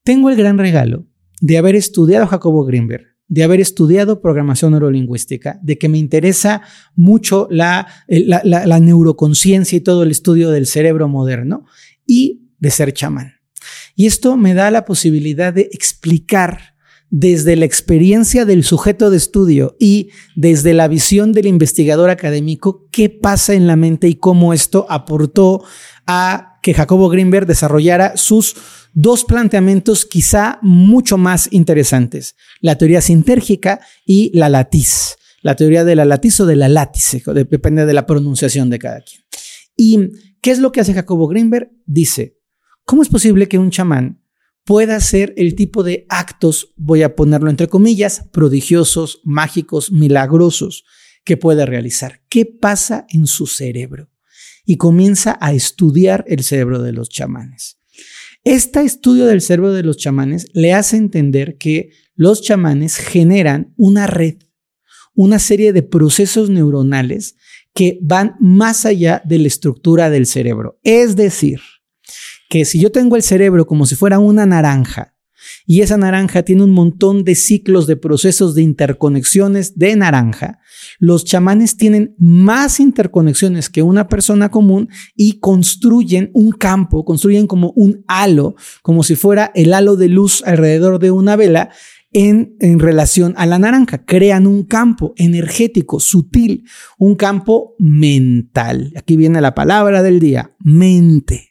Tengo 0.04 0.30
el 0.30 0.36
gran 0.36 0.58
regalo 0.58 1.08
de 1.42 1.58
haber 1.58 1.76
estudiado 1.76 2.28
Jacobo 2.28 2.64
Greenberg, 2.66 3.08
de 3.28 3.44
haber 3.44 3.60
estudiado 3.60 4.22
programación 4.22 4.72
neurolingüística, 4.72 5.60
de 5.64 5.78
que 5.78 5.90
me 5.90 5.98
interesa 5.98 6.62
mucho 6.96 7.48
la, 7.50 7.88
la, 8.08 8.42
la 8.44 8.80
neuroconciencia 8.80 9.78
y 9.78 9.82
todo 9.82 10.04
el 10.04 10.12
estudio 10.12 10.52
del 10.52 10.68
cerebro 10.68 11.08
moderno 11.08 11.66
y 12.06 12.50
de 12.60 12.72
ser 12.72 12.94
chamán. 12.94 13.34
Y 13.96 14.06
esto 14.06 14.38
me 14.38 14.54
da 14.54 14.72
la 14.72 14.86
posibilidad 14.86 15.54
de 15.54 15.70
explicar 15.72 16.76
desde 17.10 17.56
la 17.56 17.66
experiencia 17.66 18.46
del 18.46 18.64
sujeto 18.64 19.10
de 19.10 19.18
estudio 19.18 19.76
y 19.80 20.10
desde 20.36 20.74
la 20.74 20.88
visión 20.88 21.32
del 21.32 21.48
investigador 21.48 22.10
académico, 22.10 22.88
qué 22.92 23.10
pasa 23.10 23.54
en 23.54 23.68
la 23.68 23.76
mente 23.76 24.08
y 24.08 24.16
cómo 24.16 24.54
esto 24.54 24.86
aportó 24.90 25.64
a 26.06 26.60
que 26.62 26.74
Jacobo 26.74 27.10
Greenberg 27.10 27.48
desarrollara 27.48 28.16
sus 28.18 28.56
dos 28.94 29.24
planteamientos 29.24 30.06
quizá 30.06 30.60
mucho 30.62 31.18
más 31.18 31.48
interesantes, 31.52 32.36
la 32.62 32.78
teoría 32.78 33.02
sintérgica 33.02 33.80
y 34.06 34.32
la 34.38 34.50
latiz, 34.50 35.16
la 35.42 35.56
teoría 35.56 35.84
de 35.84 35.96
la 35.96 36.06
latiz 36.06 36.40
o 36.40 36.46
de 36.46 36.56
la 36.56 36.70
látice, 36.70 37.24
depende 37.34 37.86
de 37.86 37.94
la 37.94 38.06
pronunciación 38.06 38.70
de 38.70 38.80
cada 38.80 39.02
quien. 39.02 39.22
¿Y 39.76 40.10
qué 40.42 40.52
es 40.52 40.60
lo 40.60 40.72
que 40.72 40.82
hace 40.82 40.94
Jacobo 40.94 41.28
Greenberg? 41.28 41.72
Dice, 41.86 42.38
¿cómo 42.86 43.02
es 43.02 43.10
posible 43.10 43.48
que 43.48 43.58
un 43.58 43.72
chamán 43.72 44.22
pueda 44.70 44.98
hacer 44.98 45.34
el 45.36 45.56
tipo 45.56 45.82
de 45.82 46.06
actos, 46.10 46.76
voy 46.78 47.02
a 47.02 47.16
ponerlo 47.16 47.50
entre 47.50 47.66
comillas, 47.66 48.26
prodigiosos, 48.32 49.20
mágicos, 49.24 49.92
milagrosos 49.92 50.86
que 51.24 51.38
pueda 51.38 51.66
realizar. 51.66 52.22
¿Qué 52.30 52.46
pasa 52.46 53.08
en 53.10 53.26
su 53.26 53.48
cerebro? 53.48 54.12
Y 54.68 54.78
comienza 54.78 55.40
a 55.42 55.54
estudiar 55.54 56.24
el 56.28 56.44
cerebro 56.44 56.84
de 56.84 56.94
los 56.94 57.10
chamanes. 57.10 57.80
Este 58.44 58.82
estudio 58.82 59.26
del 59.26 59.42
cerebro 59.42 59.74
de 59.74 59.82
los 59.82 59.98
chamanes 59.98 60.46
le 60.54 60.72
hace 60.72 60.98
entender 60.98 61.58
que 61.58 61.90
los 62.14 62.44
chamanes 62.44 62.98
generan 62.98 63.74
una 63.76 64.06
red, 64.06 64.36
una 65.16 65.40
serie 65.40 65.74
de 65.74 65.82
procesos 65.82 66.52
neuronales 66.52 67.38
que 67.74 67.98
van 68.04 68.36
más 68.40 68.86
allá 68.86 69.24
de 69.26 69.40
la 69.40 69.48
estructura 69.48 70.12
del 70.12 70.28
cerebro. 70.28 70.80
Es 70.84 71.16
decir, 71.16 71.60
que 72.50 72.66
si 72.66 72.80
yo 72.80 72.92
tengo 72.92 73.16
el 73.16 73.24
cerebro 73.24 73.66
como 73.68 73.86
si 73.86 73.96
fuera 73.96 74.20
una 74.20 74.46
naranja 74.46 75.14
y 75.66 75.82
esa 75.82 75.98
naranja 75.98 76.44
tiene 76.44 76.64
un 76.64 76.72
montón 76.72 77.24
de 77.24 77.36
ciclos 77.36 77.88
de 77.88 77.96
procesos 77.96 78.56
de 78.56 78.64
interconexiones 78.64 79.78
de 79.78 79.96
naranja, 79.96 80.60
los 80.98 81.24
chamanes 81.24 81.78
tienen 81.78 82.16
más 82.18 82.80
interconexiones 82.80 83.70
que 83.70 83.84
una 83.84 84.08
persona 84.08 84.50
común 84.50 84.90
y 85.16 85.40
construyen 85.40 86.32
un 86.34 86.52
campo, 86.52 87.06
construyen 87.06 87.48
como 87.48 87.72
un 87.76 88.04
halo, 88.08 88.56
como 88.82 89.04
si 89.04 89.16
fuera 89.16 89.52
el 89.56 89.74
halo 89.74 89.96
de 89.96 90.10
luz 90.10 90.44
alrededor 90.46 91.00
de 91.00 91.12
una 91.12 91.36
vela 91.36 91.70
en, 92.12 92.56
en, 92.60 92.80
relación 92.80 93.36
a 93.38 93.46
la 93.46 93.60
naranja. 93.60 94.04
Crean 94.04 94.48
un 94.48 94.64
campo 94.64 95.14
energético, 95.16 96.00
sutil, 96.00 96.66
un 96.98 97.16
campo 97.16 97.76
mental. 97.78 98.92
Aquí 98.98 99.16
viene 99.16 99.40
la 99.40 99.54
palabra 99.54 100.02
del 100.02 100.20
día, 100.20 100.56
mente. 100.60 101.49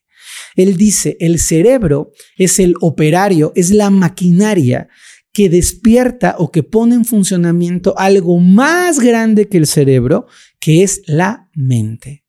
Él 0.58 0.76
dice, 0.76 1.16
el 1.20 1.38
cerebro 1.38 2.10
es 2.36 2.58
el 2.58 2.74
operario, 2.80 3.52
es 3.54 3.70
la 3.70 3.90
maquinaria 3.90 4.88
que 5.32 5.48
despierta 5.48 6.34
o 6.38 6.50
que 6.50 6.64
pone 6.64 6.96
en 6.96 7.04
funcionamiento 7.04 7.96
algo 7.96 8.40
más 8.40 8.98
grande 8.98 9.48
que 9.48 9.56
el 9.56 9.68
cerebro, 9.68 10.26
que 10.58 10.82
es 10.82 11.02
la 11.06 11.48
mente. 11.54 12.24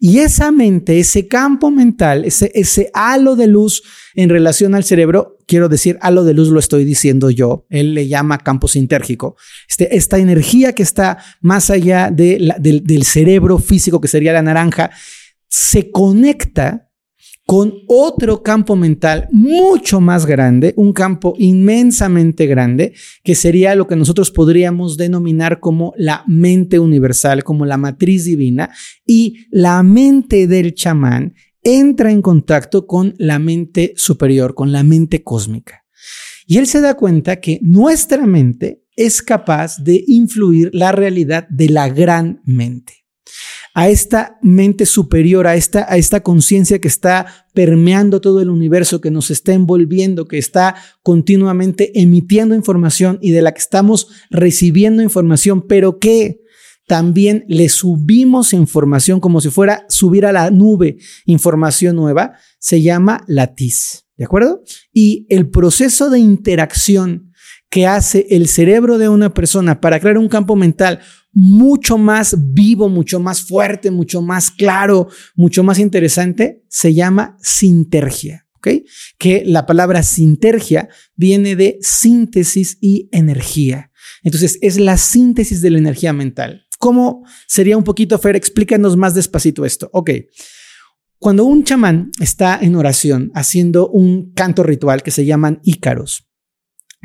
Y 0.00 0.20
esa 0.20 0.50
mente, 0.50 0.98
ese 0.98 1.28
campo 1.28 1.70
mental, 1.70 2.24
ese, 2.24 2.50
ese 2.54 2.90
halo 2.94 3.36
de 3.36 3.48
luz 3.48 3.82
en 4.14 4.30
relación 4.30 4.74
al 4.74 4.84
cerebro, 4.84 5.36
quiero 5.46 5.68
decir, 5.68 5.98
halo 6.00 6.24
de 6.24 6.32
luz 6.32 6.48
lo 6.48 6.60
estoy 6.60 6.86
diciendo 6.86 7.28
yo, 7.28 7.66
él 7.68 7.92
le 7.92 8.08
llama 8.08 8.38
campo 8.38 8.66
sintérgico, 8.66 9.36
este, 9.68 9.94
esta 9.94 10.16
energía 10.16 10.72
que 10.72 10.84
está 10.84 11.18
más 11.42 11.68
allá 11.68 12.10
del, 12.10 12.54
del 12.58 13.04
cerebro 13.04 13.58
físico, 13.58 14.00
que 14.00 14.08
sería 14.08 14.32
la 14.32 14.40
naranja, 14.40 14.90
se 15.48 15.90
conecta 15.90 16.83
con 17.46 17.74
otro 17.88 18.42
campo 18.42 18.74
mental 18.74 19.28
mucho 19.30 20.00
más 20.00 20.24
grande, 20.26 20.72
un 20.76 20.92
campo 20.92 21.34
inmensamente 21.38 22.46
grande, 22.46 22.94
que 23.22 23.34
sería 23.34 23.74
lo 23.74 23.86
que 23.86 23.96
nosotros 23.96 24.30
podríamos 24.30 24.96
denominar 24.96 25.60
como 25.60 25.92
la 25.96 26.24
mente 26.26 26.78
universal, 26.78 27.44
como 27.44 27.66
la 27.66 27.76
matriz 27.76 28.24
divina, 28.24 28.70
y 29.06 29.46
la 29.50 29.82
mente 29.82 30.46
del 30.46 30.74
chamán 30.74 31.34
entra 31.62 32.10
en 32.10 32.22
contacto 32.22 32.86
con 32.86 33.14
la 33.18 33.38
mente 33.38 33.92
superior, 33.96 34.54
con 34.54 34.72
la 34.72 34.82
mente 34.82 35.22
cósmica. 35.22 35.84
Y 36.46 36.58
él 36.58 36.66
se 36.66 36.80
da 36.80 36.94
cuenta 36.94 37.40
que 37.40 37.58
nuestra 37.62 38.26
mente 38.26 38.82
es 38.96 39.22
capaz 39.22 39.78
de 39.82 40.04
influir 40.06 40.70
la 40.72 40.92
realidad 40.92 41.48
de 41.48 41.68
la 41.68 41.88
gran 41.88 42.40
mente 42.44 43.04
a 43.74 43.88
esta 43.88 44.38
mente 44.40 44.86
superior, 44.86 45.48
a 45.48 45.56
esta, 45.56 45.84
a 45.92 45.96
esta 45.96 46.22
conciencia 46.22 46.80
que 46.80 46.86
está 46.86 47.26
permeando 47.52 48.20
todo 48.20 48.40
el 48.40 48.48
universo, 48.48 49.00
que 49.00 49.10
nos 49.10 49.32
está 49.32 49.52
envolviendo, 49.52 50.26
que 50.26 50.38
está 50.38 50.76
continuamente 51.02 52.00
emitiendo 52.00 52.54
información 52.54 53.18
y 53.20 53.32
de 53.32 53.42
la 53.42 53.52
que 53.52 53.58
estamos 53.58 54.08
recibiendo 54.30 55.02
información, 55.02 55.66
pero 55.66 55.98
que 55.98 56.40
también 56.86 57.44
le 57.48 57.68
subimos 57.68 58.52
información 58.52 59.18
como 59.18 59.40
si 59.40 59.50
fuera 59.50 59.84
subir 59.88 60.24
a 60.24 60.32
la 60.32 60.50
nube 60.50 60.98
información 61.26 61.96
nueva, 61.96 62.34
se 62.60 62.80
llama 62.80 63.24
latiz, 63.26 64.06
¿de 64.16 64.24
acuerdo? 64.24 64.62
Y 64.92 65.26
el 65.30 65.50
proceso 65.50 66.10
de 66.10 66.20
interacción 66.20 67.32
que 67.70 67.88
hace 67.88 68.28
el 68.30 68.46
cerebro 68.46 68.98
de 68.98 69.08
una 69.08 69.34
persona 69.34 69.80
para 69.80 69.98
crear 69.98 70.18
un 70.18 70.28
campo 70.28 70.54
mental 70.54 71.00
mucho 71.34 71.98
más 71.98 72.36
vivo, 72.54 72.88
mucho 72.88 73.20
más 73.20 73.42
fuerte, 73.42 73.90
mucho 73.90 74.22
más 74.22 74.50
claro, 74.50 75.08
mucho 75.34 75.62
más 75.62 75.78
interesante, 75.78 76.62
se 76.68 76.94
llama 76.94 77.36
sintergia. 77.42 78.46
¿ok? 78.56 78.68
Que 79.18 79.42
la 79.44 79.66
palabra 79.66 80.02
sintergia 80.02 80.88
viene 81.16 81.56
de 81.56 81.78
síntesis 81.82 82.78
y 82.80 83.08
energía. 83.12 83.90
Entonces, 84.22 84.58
es 84.62 84.78
la 84.78 84.96
síntesis 84.96 85.60
de 85.60 85.70
la 85.70 85.78
energía 85.78 86.12
mental. 86.12 86.66
¿Cómo 86.78 87.24
sería 87.46 87.76
un 87.76 87.84
poquito, 87.84 88.18
Fer? 88.18 88.36
Explícanos 88.36 88.96
más 88.96 89.14
despacito 89.14 89.64
esto. 89.64 89.90
Ok. 89.92 90.10
Cuando 91.18 91.44
un 91.44 91.64
chamán 91.64 92.10
está 92.20 92.58
en 92.60 92.76
oración 92.76 93.30
haciendo 93.34 93.88
un 93.88 94.32
canto 94.32 94.62
ritual 94.62 95.02
que 95.02 95.10
se 95.10 95.24
llaman 95.24 95.60
ícaros, 95.62 96.28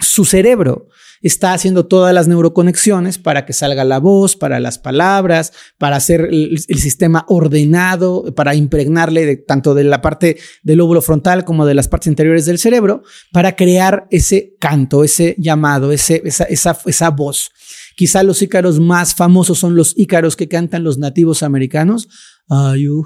su 0.01 0.25
cerebro 0.25 0.87
está 1.21 1.53
haciendo 1.53 1.85
todas 1.85 2.13
las 2.13 2.27
neuroconexiones 2.27 3.17
para 3.17 3.45
que 3.45 3.53
salga 3.53 3.83
la 3.83 3.99
voz, 3.99 4.35
para 4.35 4.59
las 4.59 4.77
palabras, 4.77 5.53
para 5.77 5.97
hacer 5.97 6.29
el, 6.31 6.59
sistema 6.59 7.25
ordenado, 7.27 8.33
para 8.35 8.55
impregnarle 8.55 9.37
tanto 9.37 9.73
de 9.73 9.83
la 9.83 10.01
parte 10.01 10.37
del 10.63 10.77
lóbulo 10.77 11.01
frontal 11.01 11.45
como 11.45 11.65
de 11.65 11.75
las 11.75 11.87
partes 11.87 12.07
interiores 12.07 12.45
del 12.45 12.59
cerebro, 12.59 13.03
para 13.31 13.55
crear 13.55 14.07
ese 14.11 14.55
canto, 14.59 15.03
ese 15.03 15.35
llamado, 15.37 15.91
ese, 15.91 16.21
esa, 16.25 16.45
esa, 16.45 16.77
esa 16.85 17.09
voz. 17.09 17.51
Quizá 17.95 18.23
los 18.23 18.41
ícaros 18.41 18.79
más 18.79 19.13
famosos 19.13 19.59
son 19.59 19.75
los 19.75 19.93
ícaros 19.97 20.37
que 20.37 20.47
cantan 20.47 20.85
los 20.85 20.97
nativos 20.97 21.43
americanos. 21.43 22.07
¿Los 22.49 23.05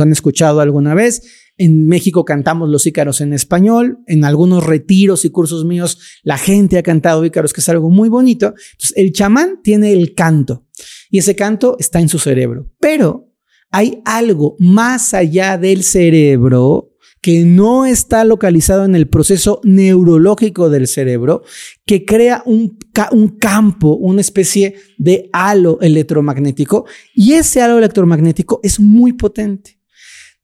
han 0.00 0.12
escuchado 0.12 0.60
alguna 0.60 0.94
vez? 0.94 1.41
En 1.58 1.86
México 1.86 2.24
cantamos 2.24 2.68
los 2.68 2.86
ícaros 2.86 3.20
en 3.20 3.32
español. 3.32 3.98
En 4.06 4.24
algunos 4.24 4.64
retiros 4.64 5.24
y 5.24 5.30
cursos 5.30 5.64
míos 5.64 5.98
la 6.22 6.38
gente 6.38 6.78
ha 6.78 6.82
cantado 6.82 7.24
ícaros, 7.24 7.52
que 7.52 7.60
es 7.60 7.68
algo 7.68 7.90
muy 7.90 8.08
bonito. 8.08 8.54
Entonces, 8.72 8.92
el 8.96 9.12
chamán 9.12 9.60
tiene 9.62 9.92
el 9.92 10.14
canto 10.14 10.66
y 11.10 11.18
ese 11.18 11.36
canto 11.36 11.76
está 11.78 12.00
en 12.00 12.08
su 12.08 12.18
cerebro. 12.18 12.70
Pero 12.80 13.28
hay 13.70 14.00
algo 14.04 14.56
más 14.58 15.14
allá 15.14 15.58
del 15.58 15.82
cerebro 15.82 16.92
que 17.22 17.44
no 17.44 17.86
está 17.86 18.24
localizado 18.24 18.84
en 18.84 18.96
el 18.96 19.08
proceso 19.08 19.60
neurológico 19.62 20.68
del 20.68 20.88
cerebro, 20.88 21.42
que 21.86 22.04
crea 22.04 22.42
un, 22.46 22.76
un, 23.12 23.28
campo, 23.38 23.94
una 23.94 24.20
especie 24.20 24.74
de 24.98 25.30
halo 25.32 25.78
electromagnético, 25.80 26.84
y 27.14 27.34
ese 27.34 27.62
halo 27.62 27.78
electromagnético 27.78 28.58
es 28.64 28.80
muy 28.80 29.12
potente. 29.12 29.78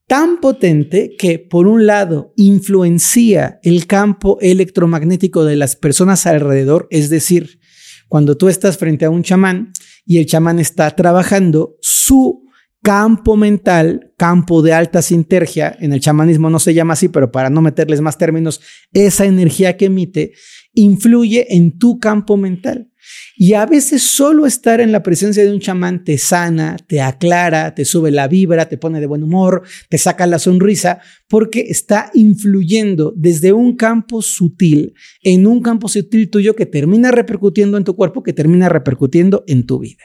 Tan 0.08 0.40
potente 0.40 1.16
que, 1.18 1.38
por 1.38 1.66
un 1.66 1.86
lado, 1.86 2.32
influencia 2.34 3.60
el 3.62 3.86
campo 3.86 4.38
electromagnético 4.40 5.44
de 5.44 5.54
las 5.54 5.76
personas 5.76 6.26
alrededor, 6.26 6.88
es 6.90 7.10
decir, 7.10 7.60
cuando 8.08 8.38
tú 8.38 8.48
estás 8.48 8.78
frente 8.78 9.04
a 9.04 9.10
un 9.10 9.22
chamán 9.22 9.74
y 10.06 10.16
el 10.16 10.24
chamán 10.24 10.60
está 10.60 10.90
trabajando, 10.92 11.76
su 11.82 12.42
campo 12.82 13.36
mental, 13.36 14.14
campo 14.16 14.62
de 14.62 14.72
alta 14.72 15.02
sintergia, 15.02 15.76
en 15.78 15.92
el 15.92 16.00
chamanismo 16.00 16.48
no 16.48 16.58
se 16.58 16.72
llama 16.72 16.94
así, 16.94 17.08
pero 17.08 17.30
para 17.30 17.50
no 17.50 17.60
meterles 17.60 18.00
más 18.00 18.16
términos, 18.16 18.62
esa 18.94 19.26
energía 19.26 19.76
que 19.76 19.84
emite 19.84 20.32
influye 20.72 21.54
en 21.54 21.78
tu 21.78 21.98
campo 21.98 22.38
mental. 22.38 22.87
Y 23.36 23.54
a 23.54 23.66
veces 23.66 24.02
solo 24.02 24.46
estar 24.46 24.80
en 24.80 24.92
la 24.92 25.02
presencia 25.02 25.44
de 25.44 25.52
un 25.52 25.60
chamán 25.60 26.04
te 26.04 26.18
sana, 26.18 26.76
te 26.86 27.00
aclara, 27.00 27.74
te 27.74 27.84
sube 27.84 28.10
la 28.10 28.28
vibra, 28.28 28.68
te 28.68 28.78
pone 28.78 29.00
de 29.00 29.06
buen 29.06 29.22
humor, 29.22 29.62
te 29.88 29.98
saca 29.98 30.26
la 30.26 30.38
sonrisa, 30.38 31.00
porque 31.28 31.66
está 31.68 32.10
influyendo 32.14 33.12
desde 33.16 33.52
un 33.52 33.76
campo 33.76 34.22
sutil 34.22 34.94
en 35.22 35.46
un 35.46 35.62
campo 35.62 35.88
sutil 35.88 36.30
tuyo 36.30 36.56
que 36.56 36.66
termina 36.66 37.10
repercutiendo 37.10 37.76
en 37.76 37.84
tu 37.84 37.96
cuerpo, 37.96 38.22
que 38.22 38.32
termina 38.32 38.68
repercutiendo 38.68 39.44
en 39.46 39.66
tu 39.66 39.78
vida. 39.78 40.04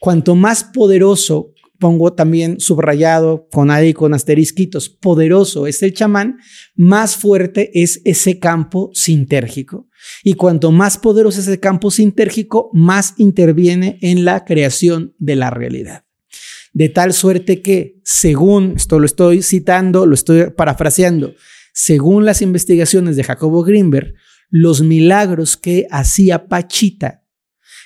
Cuanto 0.00 0.34
más 0.34 0.64
poderoso 0.64 1.51
pongo 1.82 2.12
también 2.12 2.60
subrayado 2.60 3.48
con 3.50 3.72
ahí 3.72 3.92
con 3.92 4.14
asterisquitos, 4.14 4.88
poderoso 4.88 5.66
es 5.66 5.82
el 5.82 5.92
chamán, 5.92 6.38
más 6.76 7.16
fuerte 7.16 7.72
es 7.74 8.00
ese 8.04 8.38
campo 8.38 8.92
sintérgico. 8.94 9.88
Y 10.22 10.34
cuanto 10.34 10.70
más 10.70 10.96
poderoso 10.96 11.40
es 11.40 11.48
ese 11.48 11.58
campo 11.58 11.90
sintérgico, 11.90 12.70
más 12.72 13.14
interviene 13.16 13.98
en 14.00 14.24
la 14.24 14.44
creación 14.44 15.16
de 15.18 15.34
la 15.34 15.50
realidad. 15.50 16.04
De 16.72 16.88
tal 16.88 17.12
suerte 17.12 17.62
que, 17.62 18.00
según, 18.04 18.74
esto 18.76 19.00
lo 19.00 19.06
estoy 19.06 19.42
citando, 19.42 20.06
lo 20.06 20.14
estoy 20.14 20.50
parafraseando, 20.50 21.34
según 21.74 22.24
las 22.24 22.42
investigaciones 22.42 23.16
de 23.16 23.24
Jacobo 23.24 23.64
Greenberg, 23.64 24.14
los 24.50 24.82
milagros 24.82 25.56
que 25.56 25.88
hacía 25.90 26.46
Pachita 26.46 27.21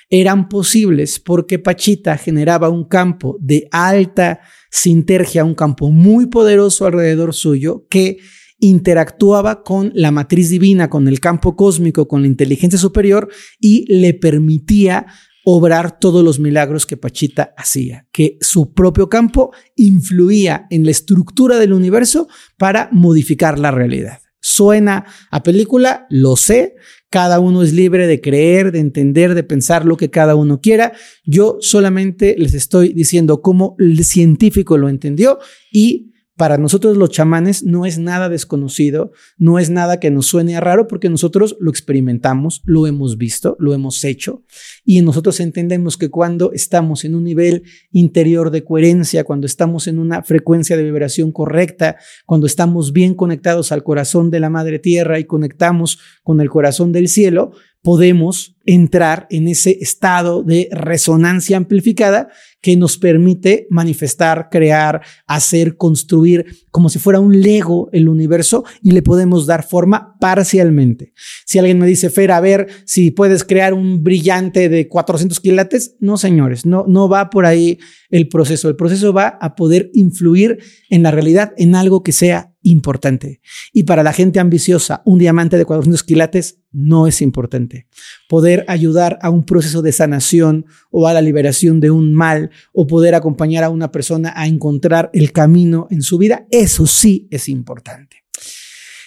eran 0.09 0.49
posibles 0.49 1.19
porque 1.19 1.59
Pachita 1.59 2.17
generaba 2.17 2.69
un 2.69 2.85
campo 2.85 3.37
de 3.39 3.67
alta 3.71 4.39
sintergia, 4.71 5.43
un 5.43 5.55
campo 5.55 5.89
muy 5.89 6.27
poderoso 6.27 6.85
alrededor 6.85 7.33
suyo 7.33 7.85
que 7.89 8.17
interactuaba 8.59 9.63
con 9.63 9.91
la 9.93 10.11
matriz 10.11 10.49
divina, 10.49 10.89
con 10.89 11.07
el 11.07 11.19
campo 11.19 11.55
cósmico, 11.55 12.07
con 12.07 12.21
la 12.21 12.27
inteligencia 12.27 12.79
superior 12.79 13.29
y 13.59 13.85
le 13.93 14.13
permitía 14.13 15.05
obrar 15.43 15.97
todos 15.97 16.25
los 16.25 16.39
milagros 16.39 16.85
que 16.85 16.97
Pachita 16.97 17.53
hacía, 17.55 18.05
que 18.11 18.37
su 18.41 18.73
propio 18.73 19.07
campo 19.07 19.51
influía 19.75 20.67
en 20.69 20.83
la 20.83 20.91
estructura 20.91 21.57
del 21.57 21.71
universo 21.71 22.27
para 22.57 22.89
modificar 22.91 23.57
la 23.57 23.71
realidad. 23.71 24.19
Suena 24.41 25.05
a 25.31 25.43
película, 25.43 26.05
lo 26.09 26.35
sé, 26.35 26.75
cada 27.09 27.39
uno 27.39 27.63
es 27.63 27.73
libre 27.73 28.07
de 28.07 28.21
creer, 28.21 28.71
de 28.71 28.79
entender, 28.79 29.33
de 29.33 29.43
pensar 29.43 29.85
lo 29.85 29.97
que 29.97 30.09
cada 30.09 30.35
uno 30.35 30.59
quiera. 30.59 30.93
Yo 31.25 31.57
solamente 31.61 32.35
les 32.37 32.53
estoy 32.53 32.93
diciendo 32.93 33.41
cómo 33.41 33.75
el 33.79 34.03
científico 34.03 34.77
lo 34.77 34.89
entendió 34.89 35.39
y 35.71 36.11
para 36.37 36.59
nosotros 36.59 36.97
los 36.97 37.09
chamanes 37.09 37.63
no 37.63 37.87
es 37.87 37.97
nada 37.97 38.29
desconocido, 38.29 39.11
no 39.39 39.57
es 39.57 39.71
nada 39.71 39.99
que 39.99 40.11
nos 40.11 40.27
suene 40.27 40.59
raro 40.61 40.87
porque 40.87 41.09
nosotros 41.09 41.57
lo 41.59 41.71
experimentamos, 41.71 42.61
lo 42.63 42.85
hemos 42.85 43.17
visto, 43.17 43.57
lo 43.59 43.73
hemos 43.73 44.03
hecho 44.03 44.43
y 44.89 45.01
nosotros 45.01 45.41
entendemos 45.41 45.97
que 45.97 46.09
cuando 46.09 46.53
estamos 46.53 47.03
en 47.03 47.13
un 47.13 47.25
nivel 47.25 47.63
interior 47.91 48.51
de 48.51 48.63
coherencia, 48.63 49.25
cuando 49.25 49.45
estamos 49.45 49.85
en 49.87 49.99
una 49.99 50.23
frecuencia 50.23 50.77
de 50.77 50.83
vibración 50.83 51.33
correcta, 51.33 51.97
cuando 52.25 52.47
estamos 52.47 52.93
bien 52.93 53.13
conectados 53.13 53.73
al 53.73 53.83
corazón 53.83 54.31
de 54.31 54.39
la 54.39 54.49
Madre 54.49 54.79
Tierra 54.79 55.19
y 55.19 55.25
conectamos 55.25 55.99
con 56.23 56.39
el 56.39 56.49
corazón 56.49 56.93
del 56.93 57.09
cielo, 57.09 57.51
podemos 57.81 58.57
entrar 58.65 59.27
en 59.29 59.47
ese 59.47 59.77
estado 59.79 60.43
de 60.43 60.67
resonancia 60.71 61.55
amplificada 61.55 62.27
que 62.59 62.75
nos 62.75 62.97
permite 62.97 63.65
manifestar, 63.69 64.49
crear, 64.51 65.01
hacer, 65.25 65.77
construir 65.77 66.45
como 66.69 66.89
si 66.89 66.99
fuera 66.99 67.21
un 67.21 67.39
Lego 67.39 67.87
el 67.93 68.09
universo 68.09 68.65
y 68.81 68.91
le 68.91 69.01
podemos 69.01 69.45
dar 69.45 69.65
forma 69.65 70.17
parcialmente. 70.19 71.13
Si 71.45 71.59
alguien 71.59 71.79
me 71.79 71.87
dice, 71.87 72.09
Fer, 72.09 72.31
a 72.31 72.41
ver 72.41 72.67
si 72.85 73.11
puedes 73.11 73.45
crear 73.45 73.73
un 73.73 74.03
brillante 74.03 74.67
de 74.67 74.76
400 74.85 75.39
quilates, 75.39 75.95
no 75.99 76.17
señores, 76.17 76.65
no, 76.65 76.85
no 76.87 77.09
va 77.09 77.29
por 77.29 77.45
ahí 77.45 77.79
el 78.09 78.27
proceso. 78.27 78.69
El 78.69 78.75
proceso 78.75 79.13
va 79.13 79.37
a 79.41 79.55
poder 79.55 79.89
influir 79.93 80.59
en 80.89 81.03
la 81.03 81.11
realidad 81.11 81.53
en 81.57 81.75
algo 81.75 82.03
que 82.03 82.11
sea 82.11 82.53
importante. 82.61 83.41
Y 83.73 83.83
para 83.83 84.03
la 84.03 84.13
gente 84.13 84.39
ambiciosa, 84.39 85.01
un 85.05 85.19
diamante 85.19 85.57
de 85.57 85.65
400 85.65 86.03
quilates 86.03 86.59
no 86.71 87.07
es 87.07 87.21
importante. 87.21 87.87
Poder 88.27 88.65
ayudar 88.67 89.17
a 89.21 89.29
un 89.29 89.45
proceso 89.45 89.81
de 89.81 89.93
sanación 89.93 90.65
o 90.91 91.07
a 91.07 91.13
la 91.13 91.21
liberación 91.21 91.79
de 91.79 91.91
un 91.91 92.13
mal 92.13 92.51
o 92.73 92.85
poder 92.85 93.15
acompañar 93.15 93.63
a 93.63 93.69
una 93.69 93.91
persona 93.91 94.33
a 94.35 94.47
encontrar 94.47 95.09
el 95.13 95.31
camino 95.31 95.87
en 95.89 96.01
su 96.01 96.17
vida, 96.17 96.45
eso 96.51 96.87
sí 96.87 97.27
es 97.31 97.47
importante. 97.47 98.23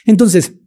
Entonces, 0.06 0.59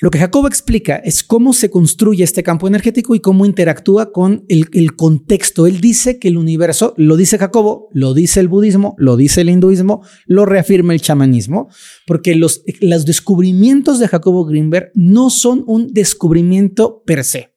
lo 0.00 0.10
que 0.10 0.20
Jacobo 0.20 0.46
explica 0.46 0.94
es 0.96 1.24
cómo 1.24 1.52
se 1.52 1.70
construye 1.70 2.22
este 2.22 2.44
campo 2.44 2.68
energético 2.68 3.16
y 3.16 3.20
cómo 3.20 3.44
interactúa 3.44 4.12
con 4.12 4.44
el, 4.48 4.94
contexto. 4.94 5.66
Él 5.66 5.80
dice 5.80 6.20
que 6.20 6.28
el 6.28 6.38
universo, 6.38 6.94
lo 6.96 7.16
dice 7.16 7.36
Jacobo, 7.36 7.88
lo 7.92 8.14
dice 8.14 8.38
el 8.38 8.46
budismo, 8.46 8.94
lo 8.96 9.16
dice 9.16 9.40
el 9.40 9.50
hinduismo, 9.50 10.02
lo 10.26 10.44
reafirma 10.44 10.94
el 10.94 11.00
chamanismo, 11.00 11.68
porque 12.06 12.36
los, 12.36 12.62
descubrimientos 12.80 13.98
de 13.98 14.06
Jacobo 14.06 14.44
Greenberg 14.44 14.92
no 14.94 15.30
son 15.30 15.64
un 15.66 15.92
descubrimiento 15.92 17.02
per 17.04 17.24
se. 17.24 17.56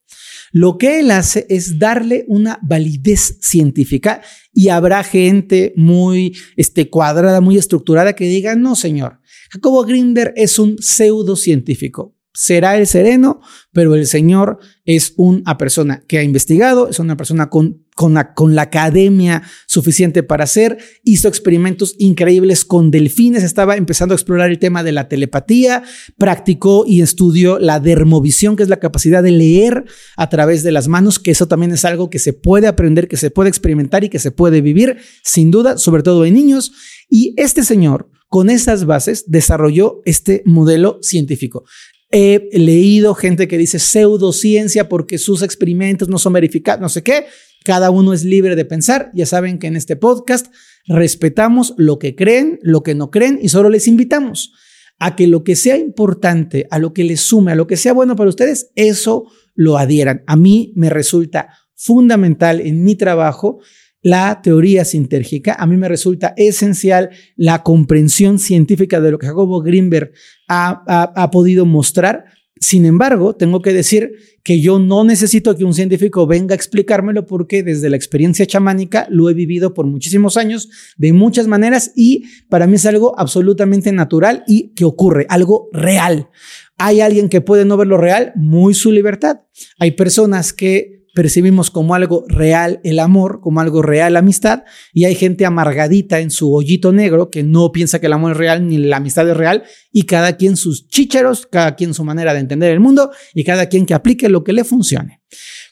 Lo 0.52 0.80
que 0.80 1.00
él 1.00 1.12
hace 1.12 1.46
es 1.48 1.78
darle 1.78 2.26
una 2.28 2.58
validez 2.64 3.38
científica 3.40 4.24
y 4.52 4.70
habrá 4.70 5.04
gente 5.04 5.74
muy 5.78 6.36
este, 6.58 6.90
cuadrada, 6.90 7.40
muy 7.40 7.58
estructurada 7.60 8.14
que 8.14 8.26
diga, 8.26 8.56
no, 8.56 8.76
señor, 8.76 9.20
Jacobo 9.52 9.84
Greenberg 9.84 10.34
es 10.36 10.58
un 10.58 10.78
pseudocientífico 10.80 12.16
será 12.34 12.78
el 12.78 12.88
sereno, 12.88 13.42
pero 13.74 13.96
el 13.96 14.08
Señor 14.08 14.60
es 14.86 15.14
una 15.18 15.58
persona 15.58 16.04
que 16.08 16.18
ha 16.18 16.24
investigado, 16.24 16.90
es 16.90 17.00
una 17.00 17.18
persona 17.18 17.50
con, 17.50 17.86
con, 17.96 18.14
la, 18.14 18.34
la 18.38 18.62
academia 18.62 19.44
suficiente 19.68 20.24
para 20.24 20.46
hacer, 20.46 20.78
hizo 21.04 21.28
experimentos 21.28 21.96
increíbles 22.00 22.64
con 22.64 22.90
delfines, 22.90 23.44
estaba 23.44 23.76
empezando 23.76 24.14
a 24.14 24.16
explorar 24.16 24.50
el 24.50 24.60
tema 24.60 24.84
de 24.84 24.94
la 24.94 25.10
telepatía, 25.10 25.84
practicó 26.18 26.86
y 26.88 27.02
estudió 27.02 27.60
la 27.60 27.80
dermovisión, 27.80 28.56
que 28.56 28.64
es 28.64 28.70
la 28.70 28.80
capacidad 28.80 29.22
de 29.22 29.32
leer 29.32 29.84
a 30.16 30.30
través 30.30 30.64
de 30.64 30.72
las 30.72 30.88
manos, 30.88 31.20
que 31.20 31.32
eso 31.32 31.48
también 31.48 31.72
es 31.72 31.86
algo 31.86 32.10
que 32.10 32.20
se 32.20 32.34
puede 32.34 32.68
aprender, 32.68 33.08
que 33.08 33.18
se 33.18 33.30
puede 33.30 33.50
experimentar 33.50 34.04
y 34.04 34.10
que 34.10 34.20
se 34.20 34.32
puede 34.32 34.62
vivir, 34.62 34.98
sin 35.24 35.52
duda, 35.52 35.78
sobre 35.78 36.04
todo 36.04 36.26
en 36.26 36.34
niños. 36.34 36.72
Y 37.10 37.34
este 37.38 37.64
señor, 37.64 38.10
con 38.30 38.50
esas 38.50 38.86
bases, 38.86 39.26
desarrolló 39.28 40.02
este 40.06 40.44
modelo 40.46 41.00
científico. 41.02 41.66
He 42.12 42.50
leído 42.52 43.16
gente 43.16 43.48
que 43.48 43.58
dice 43.58 43.80
pseudociencia 43.80 44.90
porque 44.90 45.18
sus 45.18 45.42
experimentos 45.42 46.10
no 46.10 46.18
son 46.18 46.34
verificados, 46.34 46.82
no 46.82 46.90
sé 46.90 47.04
qué. 47.04 47.26
Cada 47.64 47.92
uno 47.92 48.14
es 48.14 48.26
libre 48.26 48.56
de 48.56 48.66
pensar. 48.66 49.12
Ya 49.14 49.26
saben 49.26 49.60
que 49.60 49.68
en 49.68 49.76
este 49.76 49.96
podcast 49.96 50.48
respetamos 50.88 51.74
lo 51.78 52.00
que 52.00 52.16
creen, 52.16 52.60
lo 52.64 52.84
que 52.84 52.96
no 52.96 53.12
creen 53.12 53.40
y 53.42 53.50
solo 53.50 53.70
les 53.70 53.88
invitamos 53.88 54.52
a 55.00 55.16
que 55.16 55.28
lo 55.28 55.44
que 55.44 55.56
sea 55.56 55.78
importante, 55.78 56.68
a 56.70 56.80
lo 56.80 56.94
que 56.94 57.04
les 57.04 57.22
sume, 57.22 57.52
a 57.52 57.56
lo 57.56 57.66
que 57.66 57.78
sea 57.78 57.94
bueno 57.94 58.16
para 58.16 58.30
ustedes, 58.30 58.72
eso 58.76 59.26
lo 59.56 59.78
adhieran. 59.78 60.24
A 60.28 60.36
mí 60.36 60.74
me 60.76 60.90
resulta 60.90 61.50
fundamental 61.76 62.62
en 62.62 62.84
mi 62.84 62.96
trabajo 62.96 63.60
la 64.02 64.42
teoría 64.42 64.86
sintérgica. 64.86 65.56
A 65.58 65.66
mí 65.68 65.78
me 65.78 65.88
resulta 65.88 66.34
esencial 66.38 67.10
la 67.36 67.64
comprensión 67.64 68.40
científica 68.40 69.00
de 69.00 69.12
lo 69.12 69.20
que 69.20 69.28
Jacobo 69.28 69.62
Greenberg 69.62 70.12
ha, 70.48 71.12
ha, 71.16 71.32
podido 71.32 71.66
mostrar. 71.66 72.26
Sin 72.60 72.86
embargo, 72.86 73.36
tengo 73.36 73.62
que 73.62 73.74
decir 73.74 74.12
que 74.44 74.62
yo 74.62 74.80
no 74.80 75.04
necesito 75.04 75.56
que 75.56 75.64
un 75.64 75.74
científico 75.74 76.28
venga 76.28 76.54
a 76.54 76.56
explicármelo 76.56 77.26
porque 77.26 77.64
desde 77.64 77.90
la 77.90 77.96
experiencia 77.96 78.46
chamánica 78.46 79.08
lo 79.10 79.30
he 79.30 79.34
vivido 79.34 79.74
por 79.74 79.86
muchísimos 79.86 80.38
años 80.38 80.70
de 80.98 81.14
muchas 81.14 81.48
maneras 81.48 81.92
y 81.96 82.26
para 82.50 82.68
mí 82.68 82.76
es 82.76 82.86
algo 82.86 83.18
absolutamente 83.20 83.92
natural 83.92 84.44
y 84.48 84.74
que 84.74 84.86
ocurre, 84.86 85.26
algo 85.30 85.70
real. 85.74 86.30
Hay 86.78 87.02
alguien 87.02 87.30
que 87.30 87.42
puede 87.42 87.66
no 87.66 87.78
ver 87.78 87.88
lo 87.88 87.98
real, 87.98 88.32
muy 88.36 88.74
su 88.74 88.92
libertad. 88.92 89.42
Hay 89.78 89.92
personas 89.92 90.54
que 90.54 91.01
percibimos 91.14 91.72
como 91.72 91.96
algo 91.96 92.26
real 92.28 92.80
el 92.84 93.00
amor, 93.00 93.40
como 93.42 93.60
algo 93.60 93.82
real 93.82 94.14
la 94.14 94.20
amistad, 94.20 94.64
y 94.94 95.06
hay 95.06 95.16
gente 95.16 95.46
amargadita 95.46 96.20
en 96.20 96.32
su 96.32 96.54
hoyito 96.54 96.92
negro 96.92 97.30
que 97.30 97.44
no 97.44 97.72
piensa 97.72 98.00
que 98.00 98.08
el 98.08 98.14
amor 98.14 98.32
es 98.32 98.38
real 98.38 98.68
ni 98.68 98.78
la 98.78 98.98
amistad 98.98 99.30
es 99.30 99.38
real, 99.38 99.64
y 99.92 100.04
cada 100.04 100.38
quien 100.38 100.58
sus 100.58 100.88
chícharos, 100.88 101.46
cada 101.46 101.76
quien 101.76 101.94
su 101.94 102.04
manera 102.04 102.34
de 102.34 102.40
entender 102.40 102.72
el 102.72 102.80
mundo, 102.80 103.12
y 103.34 103.44
cada 103.44 103.68
quien 103.68 103.86
que 103.86 103.94
aplique 103.94 104.30
lo 104.30 104.44
que 104.44 104.54
le 104.54 104.64
funcione. 104.64 105.22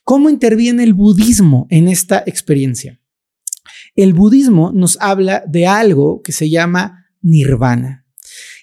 ¿Cómo 0.04 0.30
interviene 0.30 0.84
el 0.84 0.94
budismo 0.94 1.68
en 1.70 1.88
esta 1.88 2.24
experiencia? 2.26 3.00
El 3.96 4.14
budismo 4.14 4.72
nos 4.74 4.98
habla 5.02 5.44
de 5.48 5.68
algo 5.68 6.22
que 6.22 6.32
se 6.32 6.50
llama 6.50 7.06
nirvana. 7.22 8.06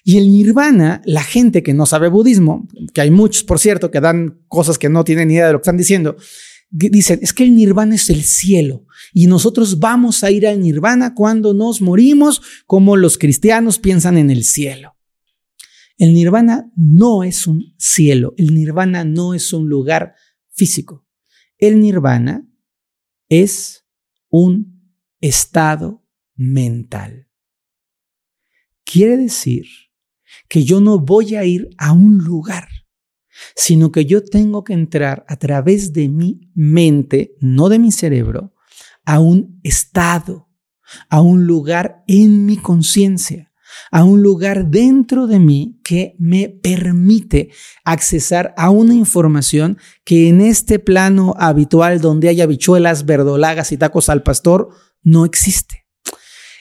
Y 0.03 0.17
el 0.17 0.31
nirvana, 0.31 1.01
la 1.05 1.21
gente 1.21 1.63
que 1.63 1.73
no 1.73 1.85
sabe 1.85 2.07
budismo, 2.07 2.67
que 2.93 3.01
hay 3.01 3.11
muchos, 3.11 3.43
por 3.43 3.59
cierto, 3.59 3.91
que 3.91 3.99
dan 3.99 4.39
cosas 4.47 4.77
que 4.77 4.87
no 4.87 5.03
tienen 5.03 5.27
ni 5.27 5.33
idea 5.33 5.47
de 5.47 5.51
lo 5.51 5.59
que 5.59 5.63
están 5.63 5.77
diciendo, 5.77 6.15
dicen, 6.69 7.19
es 7.21 7.33
que 7.33 7.43
el 7.43 7.55
nirvana 7.55 7.95
es 7.95 8.09
el 8.09 8.23
cielo 8.23 8.85
y 9.13 9.27
nosotros 9.27 9.79
vamos 9.79 10.23
a 10.23 10.31
ir 10.31 10.47
al 10.47 10.61
nirvana 10.61 11.13
cuando 11.13 11.53
nos 11.53 11.81
morimos, 11.81 12.41
como 12.65 12.97
los 12.97 13.17
cristianos 13.17 13.79
piensan 13.79 14.17
en 14.17 14.29
el 14.29 14.43
cielo. 14.43 14.95
El 15.97 16.13
nirvana 16.13 16.71
no 16.75 17.23
es 17.23 17.47
un 17.47 17.73
cielo, 17.77 18.33
el 18.37 18.53
nirvana 18.53 19.03
no 19.03 19.33
es 19.33 19.53
un 19.53 19.67
lugar 19.67 20.15
físico. 20.51 21.05
El 21.57 21.79
nirvana 21.79 22.47
es 23.29 23.85
un 24.29 24.93
estado 25.21 26.05
mental. 26.35 27.27
Quiere 28.83 29.17
decir 29.17 29.65
que 30.47 30.63
yo 30.63 30.79
no 30.81 30.99
voy 30.99 31.35
a 31.35 31.45
ir 31.45 31.69
a 31.77 31.93
un 31.93 32.19
lugar 32.19 32.67
sino 33.55 33.91
que 33.91 34.05
yo 34.05 34.23
tengo 34.23 34.63
que 34.63 34.73
entrar 34.73 35.25
a 35.27 35.37
través 35.37 35.93
de 35.93 36.09
mi 36.09 36.51
mente, 36.53 37.35
no 37.39 37.69
de 37.69 37.79
mi 37.79 37.91
cerebro, 37.91 38.53
a 39.05 39.19
un 39.19 39.59
estado, 39.63 40.49
a 41.09 41.21
un 41.21 41.47
lugar 41.47 42.03
en 42.07 42.45
mi 42.45 42.57
conciencia, 42.57 43.51
a 43.91 44.03
un 44.03 44.21
lugar 44.21 44.69
dentro 44.69 45.27
de 45.27 45.39
mí 45.39 45.79
que 45.83 46.15
me 46.19 46.49
permite 46.49 47.49
accesar 47.83 48.53
a 48.57 48.69
una 48.69 48.93
información 48.93 49.77
que 50.03 50.29
en 50.29 50.41
este 50.41 50.79
plano 50.79 51.35
habitual 51.37 52.01
donde 52.01 52.29
hay 52.29 52.41
habichuelas, 52.41 53.05
verdolagas 53.05 53.71
y 53.71 53.77
tacos 53.77 54.09
al 54.09 54.23
pastor 54.23 54.69
no 55.03 55.25
existe. 55.25 55.85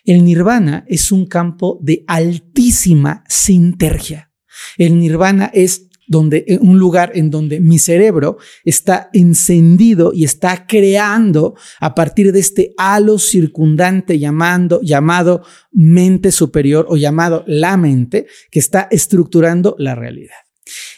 El 0.04 0.24
nirvana 0.24 0.84
es 0.86 1.10
un 1.10 1.26
campo 1.26 1.80
de 1.82 2.04
altísima 2.06 3.24
sintergia. 3.28 4.30
El 4.78 5.00
nirvana 5.00 5.50
es 5.52 5.85
donde 6.06 6.44
eh, 6.46 6.58
un 6.60 6.78
lugar 6.78 7.12
en 7.14 7.30
donde 7.30 7.60
mi 7.60 7.78
cerebro 7.78 8.38
está 8.64 9.10
encendido 9.12 10.12
y 10.14 10.24
está 10.24 10.66
creando 10.66 11.54
a 11.80 11.94
partir 11.94 12.32
de 12.32 12.40
este 12.40 12.74
halo 12.76 13.18
circundante 13.18 14.18
llamando, 14.18 14.80
llamado 14.82 15.42
mente 15.72 16.32
superior 16.32 16.86
o 16.88 16.96
llamado 16.96 17.44
la 17.46 17.76
mente 17.76 18.26
que 18.50 18.58
está 18.58 18.88
estructurando 18.90 19.76
la 19.78 19.94
realidad. 19.94 20.36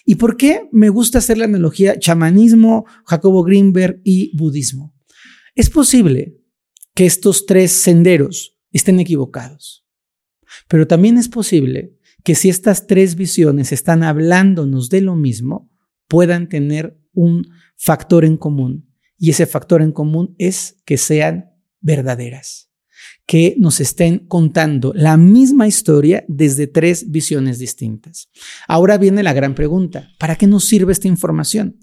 ¿Y 0.04 0.14
por 0.14 0.36
qué 0.36 0.68
me 0.72 0.88
gusta 0.88 1.18
hacer 1.18 1.36
la 1.36 1.44
analogía 1.44 1.98
chamanismo, 1.98 2.86
Jacobo 3.04 3.42
Greenberg 3.42 4.00
y 4.04 4.34
budismo? 4.36 4.94
Es 5.54 5.68
posible 5.68 6.38
que 6.94 7.04
estos 7.04 7.46
tres 7.46 7.72
senderos 7.72 8.56
estén 8.72 9.00
equivocados, 9.00 9.84
pero 10.68 10.86
también 10.86 11.18
es 11.18 11.28
posible 11.28 11.97
que 12.24 12.35
si 12.35 12.48
estas 12.48 12.87
tres 12.87 13.14
visiones 13.14 13.72
están 13.72 14.02
hablándonos 14.02 14.90
de 14.90 15.00
lo 15.00 15.16
mismo, 15.16 15.70
puedan 16.09 16.48
tener 16.48 16.98
un 17.12 17.46
factor 17.76 18.24
en 18.24 18.37
común. 18.37 18.88
Y 19.18 19.31
ese 19.31 19.46
factor 19.46 19.83
en 19.83 19.92
común 19.92 20.35
es 20.38 20.76
que 20.85 20.96
sean 20.96 21.50
verdaderas, 21.81 22.70
que 23.26 23.54
nos 23.59 23.81
estén 23.81 24.20
contando 24.20 24.92
la 24.94 25.16
misma 25.16 25.66
historia 25.66 26.24
desde 26.28 26.66
tres 26.66 27.11
visiones 27.11 27.59
distintas. 27.59 28.28
Ahora 28.66 28.98
viene 28.98 29.22
la 29.22 29.33
gran 29.33 29.54
pregunta, 29.54 30.11
¿para 30.18 30.37
qué 30.37 30.46
nos 30.46 30.64
sirve 30.64 30.92
esta 30.92 31.09
información? 31.09 31.78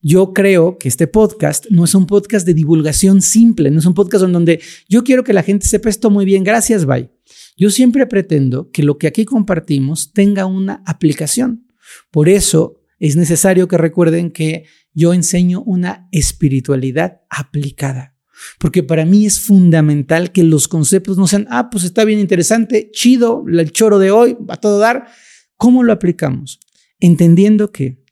Yo 0.00 0.32
creo 0.32 0.78
que 0.78 0.88
este 0.88 1.08
podcast 1.08 1.66
no 1.70 1.84
es 1.84 1.94
un 1.94 2.06
podcast 2.06 2.46
de 2.46 2.54
divulgación 2.54 3.20
simple, 3.20 3.70
no 3.70 3.80
es 3.80 3.86
un 3.86 3.94
podcast 3.94 4.24
en 4.24 4.32
donde 4.32 4.60
yo 4.88 5.02
quiero 5.02 5.24
que 5.24 5.32
la 5.32 5.42
gente 5.42 5.66
sepa 5.66 5.88
esto 5.88 6.08
muy 6.10 6.24
bien, 6.24 6.44
gracias, 6.44 6.84
bye. 6.84 7.17
Yo 7.56 7.70
siempre 7.70 8.06
pretendo 8.06 8.70
que 8.70 8.82
lo 8.82 8.98
que 8.98 9.06
aquí 9.06 9.24
compartimos 9.24 10.12
tenga 10.12 10.46
una 10.46 10.82
aplicación. 10.86 11.66
Por 12.10 12.28
eso 12.28 12.80
es 12.98 13.16
necesario 13.16 13.68
que 13.68 13.78
recuerden 13.78 14.30
que 14.30 14.64
yo 14.92 15.12
enseño 15.14 15.62
una 15.62 16.08
espiritualidad 16.12 17.20
aplicada. 17.30 18.16
Porque 18.58 18.82
para 18.82 19.04
mí 19.04 19.26
es 19.26 19.40
fundamental 19.40 20.32
que 20.32 20.44
los 20.44 20.68
conceptos 20.68 21.18
no 21.18 21.26
sean, 21.26 21.46
ah, 21.50 21.70
pues 21.70 21.84
está 21.84 22.04
bien 22.04 22.20
interesante, 22.20 22.90
chido, 22.92 23.44
el 23.48 23.72
choro 23.72 23.98
de 23.98 24.10
hoy, 24.10 24.36
va 24.48 24.54
a 24.54 24.60
todo 24.60 24.78
dar. 24.78 25.08
¿Cómo 25.56 25.82
lo 25.82 25.92
aplicamos? 25.92 26.60
Entendiendo 27.00 27.72
que 27.72 28.02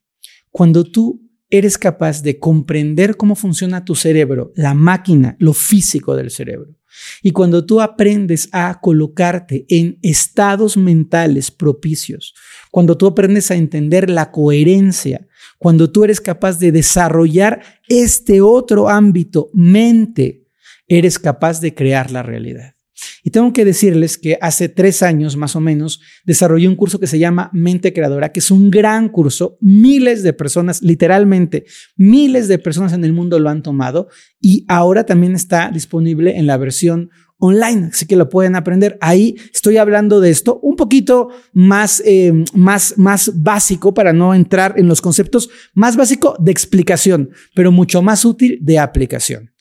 cuando 0.51 0.85
tú 0.85 1.23
eres 1.49 1.79
capaz 1.79 2.23
de 2.23 2.39
comprender 2.39 3.17
cómo 3.17 3.37
funciona 3.37 3.85
tu 3.85 3.95
cerebro, 3.95 4.53
la 4.57 4.75
máquina, 4.75 5.37
lo 5.39 5.53
físico 5.53 6.17
del 6.17 6.31
cerebro, 6.31 6.75
y 7.23 7.31
cuando 7.33 7.65
tú 7.67 7.81
aprendes 7.81 8.49
a 8.53 8.81
colocarte 8.81 9.67
en 9.69 9.99
estados 10.03 10.77
mentales 10.77 11.51
propicios, 11.51 12.35
cuando 12.71 12.97
tú 12.97 13.07
aprendes 13.07 13.51
a 13.51 13.57
entender 13.57 14.09
la 14.11 14.31
coherencia, 14.31 15.27
cuando 15.59 15.91
tú 15.91 16.05
eres 16.05 16.21
capaz 16.21 16.59
de 16.59 16.73
desarrollar 16.73 17.63
este 17.89 18.41
otro 18.41 18.89
ámbito, 18.89 19.51
mente, 19.53 20.47
eres 20.87 21.19
capaz 21.19 21.61
de 21.61 21.75
crear 21.75 22.11
la 22.11 22.23
realidad. 22.23 22.76
Y 23.23 23.31
tengo 23.31 23.53
que 23.53 23.65
decirles 23.65 24.19
que 24.19 24.39
hace 24.41 24.69
tres 24.69 25.03
años 25.03 25.37
más 25.37 25.57
o 25.57 25.61
menos 25.61 26.01
desarrollé 26.25 26.69
un 26.69 26.77
curso 26.77 26.99
que 26.99 27.07
se 27.07 27.19
llama 27.19 27.51
Mente 27.53 27.93
Creadora, 27.93 28.33
que 28.33 28.41
es 28.41 28.51
un 28.51 28.71
gran 28.71 29.09
curso. 29.09 29.59
Miles 29.61 30.23
de 30.23 30.33
personas, 30.33 30.83
literalmente 30.83 31.65
miles 31.97 32.49
de 32.49 32.59
personas 32.59 32.93
en 32.93 33.05
el 33.05 33.13
mundo 33.13 33.39
lo 33.39 33.49
han 33.49 33.63
tomado 33.63 34.09
y 34.41 34.65
ahora 34.69 35.05
también 35.05 35.35
está 35.35 35.71
disponible 35.71 36.39
en 36.39 36.47
la 36.47 36.57
versión 36.57 37.11
online, 37.39 37.91
así 37.93 38.07
que 38.07 38.17
lo 38.17 38.29
pueden 38.29 38.57
aprender. 38.57 38.97
Ahí 39.01 39.37
estoy 39.53 39.77
hablando 39.77 40.21
de 40.21 40.31
esto 40.31 40.59
un 40.63 40.77
poquito 40.77 41.29
más, 41.53 42.03
eh, 42.05 42.33
más, 42.55 42.95
más 42.97 43.31
básico 43.35 43.93
para 43.93 44.13
no 44.13 44.35
entrar 44.35 44.75
en 44.77 44.89
los 44.89 45.01
conceptos 45.01 45.51
más 45.75 45.97
básico 45.97 46.37
de 46.39 46.53
explicación, 46.53 47.31
pero 47.55 47.73
mucho 47.73 48.03
más 48.03 48.25
útil 48.25 48.59
de 48.63 48.79
aplicación. 48.79 49.53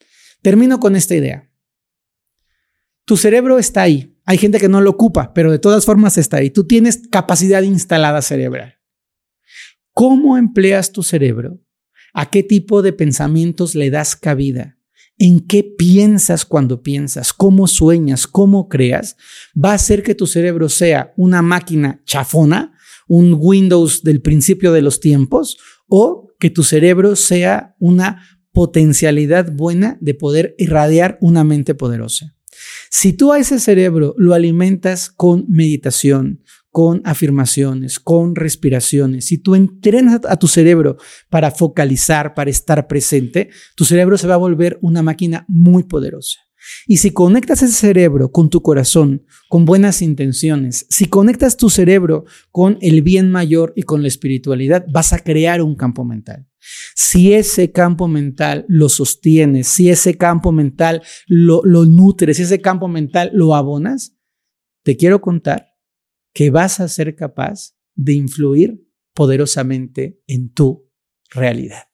Termino 0.42 0.80
con 0.80 0.96
esta 0.96 1.14
idea. 1.14 1.50
Tu 3.06 3.16
cerebro 3.16 3.58
está 3.58 3.82
ahí. 3.82 4.12
Hay 4.24 4.36
gente 4.36 4.58
que 4.58 4.68
no 4.68 4.80
lo 4.80 4.90
ocupa, 4.90 5.32
pero 5.32 5.52
de 5.52 5.60
todas 5.60 5.84
formas 5.86 6.18
está 6.18 6.38
ahí. 6.38 6.50
Tú 6.50 6.64
tienes 6.64 7.02
capacidad 7.08 7.62
instalada 7.62 8.20
cerebral. 8.20 8.74
¿Cómo 9.92 10.36
empleas 10.36 10.90
tu 10.90 11.04
cerebro? 11.04 11.60
¿A 12.12 12.30
qué 12.30 12.42
tipo 12.42 12.82
de 12.82 12.92
pensamientos 12.92 13.76
le 13.76 13.90
das 13.90 14.16
cabida? 14.16 14.78
¿En 15.18 15.38
qué 15.40 15.62
piensas 15.62 16.44
cuando 16.44 16.82
piensas? 16.82 17.32
¿Cómo 17.32 17.68
sueñas? 17.68 18.26
¿Cómo 18.26 18.68
creas? 18.68 19.16
Va 19.56 19.70
a 19.70 19.74
hacer 19.74 20.02
que 20.02 20.16
tu 20.16 20.26
cerebro 20.26 20.68
sea 20.68 21.14
una 21.16 21.42
máquina 21.42 22.02
chafona, 22.04 22.76
un 23.06 23.36
Windows 23.38 24.02
del 24.02 24.20
principio 24.20 24.72
de 24.72 24.82
los 24.82 24.98
tiempos, 24.98 25.58
o 25.86 26.34
que 26.40 26.50
tu 26.50 26.64
cerebro 26.64 27.14
sea 27.14 27.76
una 27.78 28.26
potencialidad 28.52 29.52
buena 29.52 29.96
de 30.00 30.14
poder 30.14 30.56
irradiar 30.58 31.18
una 31.20 31.44
mente 31.44 31.74
poderosa. 31.76 32.35
Si 32.90 33.12
tú 33.12 33.32
a 33.32 33.38
ese 33.38 33.58
cerebro 33.58 34.14
lo 34.16 34.34
alimentas 34.34 35.10
con 35.10 35.44
meditación, 35.48 36.42
con 36.70 37.00
afirmaciones, 37.04 37.98
con 37.98 38.34
respiraciones, 38.34 39.26
si 39.26 39.38
tú 39.38 39.54
entrenas 39.54 40.20
a 40.28 40.36
tu 40.36 40.46
cerebro 40.46 40.98
para 41.30 41.50
focalizar, 41.50 42.34
para 42.34 42.50
estar 42.50 42.86
presente, 42.86 43.48
tu 43.74 43.84
cerebro 43.84 44.18
se 44.18 44.26
va 44.26 44.34
a 44.34 44.38
volver 44.38 44.78
una 44.82 45.02
máquina 45.02 45.46
muy 45.48 45.84
poderosa. 45.84 46.40
Y 46.86 46.98
si 46.98 47.12
conectas 47.12 47.62
ese 47.62 47.72
cerebro 47.72 48.30
con 48.30 48.50
tu 48.50 48.60
corazón, 48.60 49.24
con 49.48 49.64
buenas 49.64 50.02
intenciones, 50.02 50.86
si 50.90 51.06
conectas 51.06 51.56
tu 51.56 51.70
cerebro 51.70 52.24
con 52.50 52.78
el 52.80 53.02
bien 53.02 53.30
mayor 53.30 53.72
y 53.76 53.82
con 53.82 54.02
la 54.02 54.08
espiritualidad, 54.08 54.84
vas 54.92 55.12
a 55.12 55.20
crear 55.20 55.62
un 55.62 55.76
campo 55.76 56.04
mental. 56.04 56.46
Si 56.94 57.32
ese 57.32 57.72
campo 57.72 58.08
mental 58.08 58.64
lo 58.68 58.88
sostienes, 58.88 59.68
si 59.68 59.90
ese 59.90 60.16
campo 60.16 60.52
mental 60.52 61.02
lo, 61.26 61.62
lo 61.64 61.84
nutres, 61.84 62.36
si 62.36 62.44
ese 62.44 62.60
campo 62.60 62.88
mental 62.88 63.30
lo 63.32 63.54
abonas, 63.54 64.16
te 64.82 64.96
quiero 64.96 65.20
contar 65.20 65.68
que 66.32 66.50
vas 66.50 66.80
a 66.80 66.88
ser 66.88 67.16
capaz 67.16 67.74
de 67.94 68.12
influir 68.12 68.86
poderosamente 69.14 70.20
en 70.26 70.52
tu 70.52 70.90
realidad. 71.30 71.84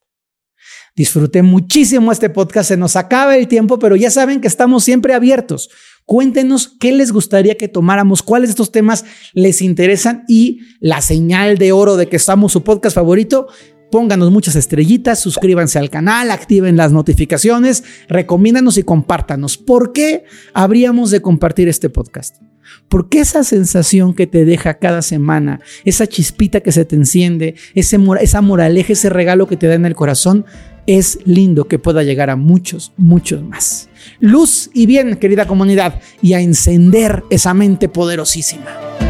Disfruté 0.95 1.43
muchísimo 1.43 2.13
este 2.13 2.29
podcast, 2.29 2.69
se 2.69 2.77
nos 2.77 2.97
acaba 2.97 3.37
el 3.37 3.49
tiempo, 3.49 3.79
pero 3.79 3.97
ya 3.97 4.11
saben 4.11 4.41
que 4.41 4.49
estamos 4.49 4.85
siempre 4.85 5.15
abiertos. 5.15 5.71
Cuéntenos 6.05 6.69
qué 6.81 6.93
les 6.93 7.13
gustaría 7.13 7.57
que 7.57 7.69
tomáramos, 7.69 8.23
cuáles 8.23 8.49
de 8.49 8.53
estos 8.53 8.73
temas 8.73 9.05
les 9.33 9.63
interesan 9.63 10.25
y 10.29 10.61
la 10.81 11.01
señal 11.01 11.57
de 11.57 11.73
oro 11.73 11.97
de 11.97 12.09
que 12.09 12.17
estamos 12.17 12.53
su 12.53 12.63
podcast 12.63 12.95
favorito. 12.95 13.49
Pónganos 13.93 14.31
muchas 14.31 14.57
estrellitas, 14.57 15.21
suscríbanse 15.21 15.79
al 15.79 15.91
canal, 15.91 16.31
activen 16.31 16.79
las 16.79 16.93
notificaciones, 16.93 17.85
recomiéndanos 18.09 18.79
y 18.79 18.85
compártanos. 18.85 19.59
¿Por 19.59 19.93
qué 19.93 20.25
habríamos 20.55 21.11
de 21.11 21.21
compartir 21.21 21.69
este 21.69 21.91
podcast? 21.91 22.37
Porque 22.89 23.21
esa 23.21 23.45
sensación 23.45 24.15
que 24.15 24.27
te 24.27 24.47
deja 24.47 24.79
cada 24.79 25.03
semana, 25.03 25.61
esa 25.85 26.07
chispita 26.07 26.61
que 26.61 26.73
se 26.73 26.87
te 26.87 26.97
enciende, 26.97 27.55
ese, 27.75 27.99
esa 28.23 28.41
moraleja, 28.41 28.95
ese 28.95 29.11
regalo 29.11 29.47
que 29.47 29.59
te 29.59 29.67
da 29.67 29.75
en 29.75 29.85
el 29.85 29.95
corazón, 29.95 30.47
es 30.87 31.19
lindo 31.27 31.69
que 31.69 31.79
pueda 31.79 32.03
llegar 32.03 32.31
a 32.31 32.37
muchos, 32.37 32.95
muchos 32.97 33.43
más. 33.43 33.91
Luz 34.21 34.71
y 34.73 34.87
bien, 34.87 35.17
querida 35.17 35.47
comunidad, 35.47 36.01
y 36.23 36.33
a 36.33 36.41
encender 36.41 37.25
esa 37.29 37.53
mente 37.53 37.91
poderosísima. 37.91 39.02